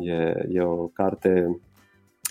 E, 0.02 0.46
e 0.50 0.62
o 0.62 0.88
carte 0.88 1.60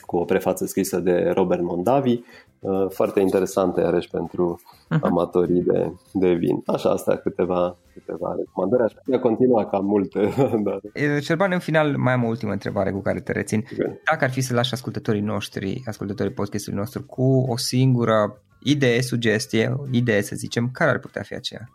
cu 0.08 0.16
o 0.16 0.24
prefață 0.24 0.66
scrisă 0.66 0.98
de 0.98 1.30
Robert 1.34 1.62
Mondavi, 1.62 2.20
uh, 2.58 2.86
foarte 2.90 3.20
interesante 3.20 3.80
iarăși 3.80 4.08
pentru 4.10 4.60
uh-huh. 4.60 5.00
amatorii 5.00 5.62
de, 5.62 5.92
de 6.12 6.32
vin. 6.32 6.62
Așa, 6.66 6.90
asta 6.90 7.16
câteva, 7.16 7.76
câteva 7.92 8.34
recomandări. 8.38 8.82
Aș 8.82 8.92
putea 9.04 9.20
continua 9.20 9.66
cam 9.66 9.84
multe. 9.84 10.32
dar... 10.66 10.80
Șerban, 11.20 11.52
în 11.52 11.58
final 11.58 11.96
mai 11.96 12.12
am 12.12 12.24
o 12.24 12.28
ultimă 12.28 12.52
întrebare 12.52 12.90
cu 12.90 13.00
care 13.00 13.20
te 13.20 13.32
rețin. 13.32 13.64
Okay. 13.72 14.00
Dacă 14.10 14.24
ar 14.24 14.30
fi 14.30 14.40
să 14.40 14.54
lași 14.54 14.72
ascultătorii 14.72 15.20
noștri, 15.20 15.82
ascultătorii 15.86 16.32
podcastului 16.32 16.78
nostru, 16.78 17.02
cu 17.02 17.44
o 17.48 17.56
singură 17.56 18.42
idee, 18.62 19.02
sugestie, 19.02 19.76
idee 19.90 20.22
să 20.22 20.36
zicem, 20.36 20.70
care 20.72 20.90
ar 20.90 20.98
putea 20.98 21.22
fi 21.22 21.34
aceea? 21.34 21.68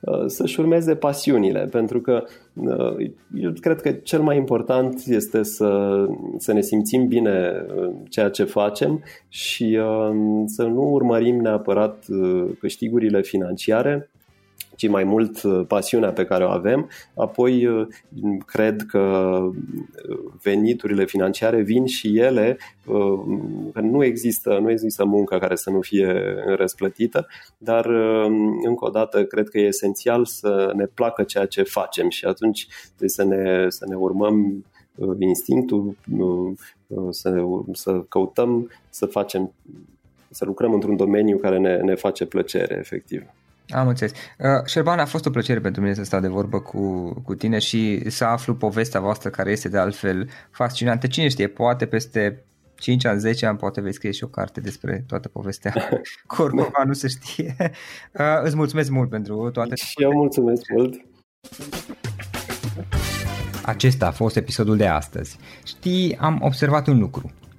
Uh, 0.00 0.24
să-și 0.26 0.60
urmeze 0.60 0.94
pasiunile, 0.94 1.68
pentru 1.70 2.00
că 2.00 2.24
uh, 2.54 3.10
eu 3.40 3.52
cred 3.60 3.80
că 3.80 3.92
cel 3.92 4.20
mai 4.20 4.36
important 4.36 5.02
este 5.06 5.42
să, 5.42 6.04
să 6.38 6.52
ne 6.52 6.60
simțim 6.60 7.06
bine 7.06 7.64
în 7.76 7.94
ceea 8.08 8.28
ce 8.28 8.44
facem 8.44 9.02
și 9.28 9.78
uh, 9.80 10.42
să 10.46 10.62
nu 10.62 10.82
urmărim 10.82 11.36
neapărat 11.36 12.04
câștigurile 12.58 13.22
financiare, 13.22 14.10
ci 14.80 14.88
mai 14.88 15.04
mult 15.04 15.42
uh, 15.42 15.66
pasiunea 15.66 16.12
pe 16.12 16.24
care 16.24 16.44
o 16.44 16.48
avem. 16.48 16.88
Apoi 17.14 17.66
uh, 17.66 17.86
cred 18.46 18.82
că 18.88 18.98
uh, 18.98 20.18
veniturile 20.42 21.04
financiare 21.04 21.60
vin 21.60 21.86
și 21.86 22.18
ele, 22.18 22.58
că 23.72 23.80
nu 23.80 24.04
există, 24.04 24.58
nu 24.62 24.70
există 24.70 25.04
muncă 25.04 25.38
care 25.38 25.56
să 25.56 25.70
nu 25.70 25.80
fie 25.80 26.34
răsplătită, 26.46 27.26
dar 27.58 27.86
încă 28.64 28.84
o 28.84 28.88
dată 28.88 29.24
cred 29.24 29.48
că 29.48 29.58
e 29.58 29.66
esențial 29.66 30.24
să 30.24 30.72
ne 30.76 30.84
placă 30.84 31.22
ceea 31.22 31.46
ce 31.46 31.62
facem 31.62 32.08
și 32.08 32.24
atunci 32.24 32.66
trebuie 32.86 33.08
să 33.08 33.24
ne, 33.24 33.68
să 33.68 33.84
ne 33.88 33.94
urmăm 33.94 34.64
instinctul, 35.18 35.96
să, 37.10 37.44
să 37.72 38.04
căutăm 38.08 38.70
să 38.90 39.06
facem, 39.06 39.52
să 40.30 40.44
lucrăm 40.44 40.72
într-un 40.72 40.96
domeniu 40.96 41.38
care 41.38 41.58
ne, 41.58 41.76
ne 41.76 41.94
face 41.94 42.26
plăcere, 42.26 42.76
efectiv. 42.78 43.22
Am 43.70 43.88
înțeles. 43.88 44.12
Uh, 44.12 44.66
Șerban, 44.66 44.98
a 44.98 45.04
fost 45.04 45.26
o 45.26 45.30
plăcere 45.30 45.60
pentru 45.60 45.80
mine 45.82 45.94
să 45.94 46.04
stau 46.04 46.20
de 46.20 46.28
vorbă 46.28 46.60
cu, 46.60 47.12
cu 47.24 47.34
tine 47.34 47.58
și 47.58 48.10
să 48.10 48.24
aflu 48.24 48.54
povestea 48.54 49.00
voastră 49.00 49.30
care 49.30 49.50
este 49.50 49.68
de 49.68 49.78
altfel 49.78 50.28
fascinantă. 50.50 51.06
Cine 51.06 51.28
știe, 51.28 51.48
poate 51.48 51.86
peste 51.86 52.44
5 52.74 53.04
ani, 53.04 53.20
10 53.20 53.46
ani, 53.46 53.58
poate 53.58 53.80
vei 53.80 53.94
scrie 53.94 54.10
și 54.10 54.24
o 54.24 54.26
carte 54.26 54.60
despre 54.60 55.04
toată 55.06 55.28
povestea 55.28 55.74
Corcova, 56.36 56.82
nu 56.86 56.92
se 56.92 57.08
știe. 57.08 57.56
Uh, 58.12 58.40
îți 58.42 58.56
mulțumesc 58.56 58.90
mult 58.90 59.10
pentru 59.10 59.50
toate. 59.50 59.74
Și 59.74 60.02
eu 60.02 60.10
mulțumesc 60.12 60.62
mult. 60.76 60.94
Acesta 63.64 64.06
a 64.06 64.10
fost 64.10 64.36
episodul 64.36 64.76
de 64.76 64.86
astăzi. 64.86 65.38
Știi, 65.64 66.16
am 66.16 66.38
observat 66.42 66.86
un 66.86 66.98
lucru. 66.98 67.30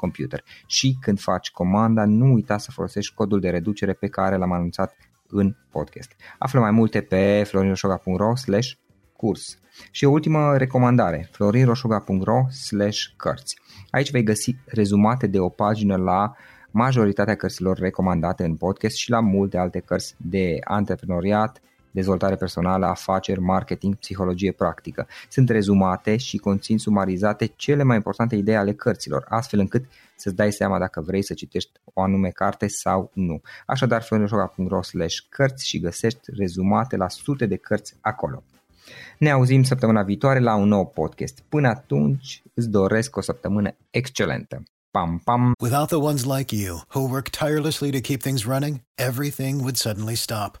computer. 0.00 0.44
Și 0.66 0.96
când 1.00 1.20
faci 1.20 1.50
comanda, 1.50 2.04
nu 2.04 2.32
uita 2.32 2.58
să 2.58 2.70
folosești 2.70 3.14
codul 3.14 3.40
de 3.40 3.50
reducere 3.50 3.92
pe 3.92 4.08
care 4.08 4.36
l-am 4.36 4.52
anunțat 4.52 4.96
în 5.28 5.56
podcast. 5.70 6.12
Află 6.38 6.60
mai 6.60 6.70
multe 6.70 7.00
pe 7.00 7.42
florinosoga.ro 7.46 8.36
slash 8.36 8.70
curs. 9.16 9.58
Și 9.90 10.04
o 10.04 10.10
ultimă 10.10 10.56
recomandare, 10.56 11.28
florinroșoga.ro 11.32 12.48
slash 12.48 13.00
cărți. 13.16 13.58
Aici 13.90 14.10
vei 14.10 14.22
găsi 14.22 14.56
rezumate 14.66 15.26
de 15.26 15.38
o 15.38 15.48
pagină 15.48 15.96
la 15.96 16.34
majoritatea 16.70 17.34
cărților 17.34 17.78
recomandate 17.78 18.44
în 18.44 18.56
podcast 18.56 18.96
și 18.96 19.10
la 19.10 19.20
multe 19.20 19.58
alte 19.58 19.78
cărți 19.78 20.14
de 20.16 20.58
antreprenoriat, 20.64 21.60
dezvoltare 21.90 22.36
personală, 22.36 22.86
afaceri, 22.86 23.40
marketing, 23.40 23.94
psihologie 23.94 24.52
practică. 24.52 25.06
Sunt 25.28 25.48
rezumate 25.48 26.16
și 26.16 26.36
conțin 26.36 26.78
sumarizate 26.78 27.46
cele 27.56 27.82
mai 27.82 27.96
importante 27.96 28.36
idei 28.36 28.56
ale 28.56 28.72
cărților, 28.72 29.24
astfel 29.28 29.58
încât 29.58 29.84
să-ți 30.16 30.36
dai 30.36 30.52
seama 30.52 30.78
dacă 30.78 31.00
vrei 31.00 31.22
să 31.22 31.34
citești 31.34 31.70
o 31.94 32.02
anume 32.02 32.28
carte 32.28 32.66
sau 32.66 33.10
nu. 33.14 33.40
Așadar, 33.66 34.02
florinoșoga.ro 34.02 34.82
slash 34.82 35.16
cărți 35.28 35.66
și 35.66 35.80
găsești 35.80 36.20
rezumate 36.36 36.96
la 36.96 37.08
sute 37.08 37.46
de 37.46 37.56
cărți 37.56 37.94
acolo. 38.00 38.42
Ne 39.18 39.30
auzim 39.30 39.62
săptămâna 39.62 40.02
viitoare 40.02 40.38
la 40.38 40.54
un 40.54 40.68
nou 40.68 40.86
podcast. 40.86 41.42
Până 41.48 41.68
atunci, 41.68 42.42
îți 42.54 42.68
doresc 42.68 43.16
o 43.16 43.20
săptămână 43.20 43.76
excelentă. 43.90 44.62
Pam, 44.90 45.20
pam. 45.24 45.52
Without 45.62 45.86
the 45.86 45.96
ones 45.96 46.24
like 46.24 46.54
you, 46.56 46.82
who 46.94 47.00
work 47.00 47.28
tirelessly 47.28 47.90
to 47.90 48.00
keep 48.00 48.20
things 48.20 48.44
running, 48.44 48.80
everything 48.94 49.60
would 49.60 49.76
suddenly 49.76 50.14
stop. 50.14 50.60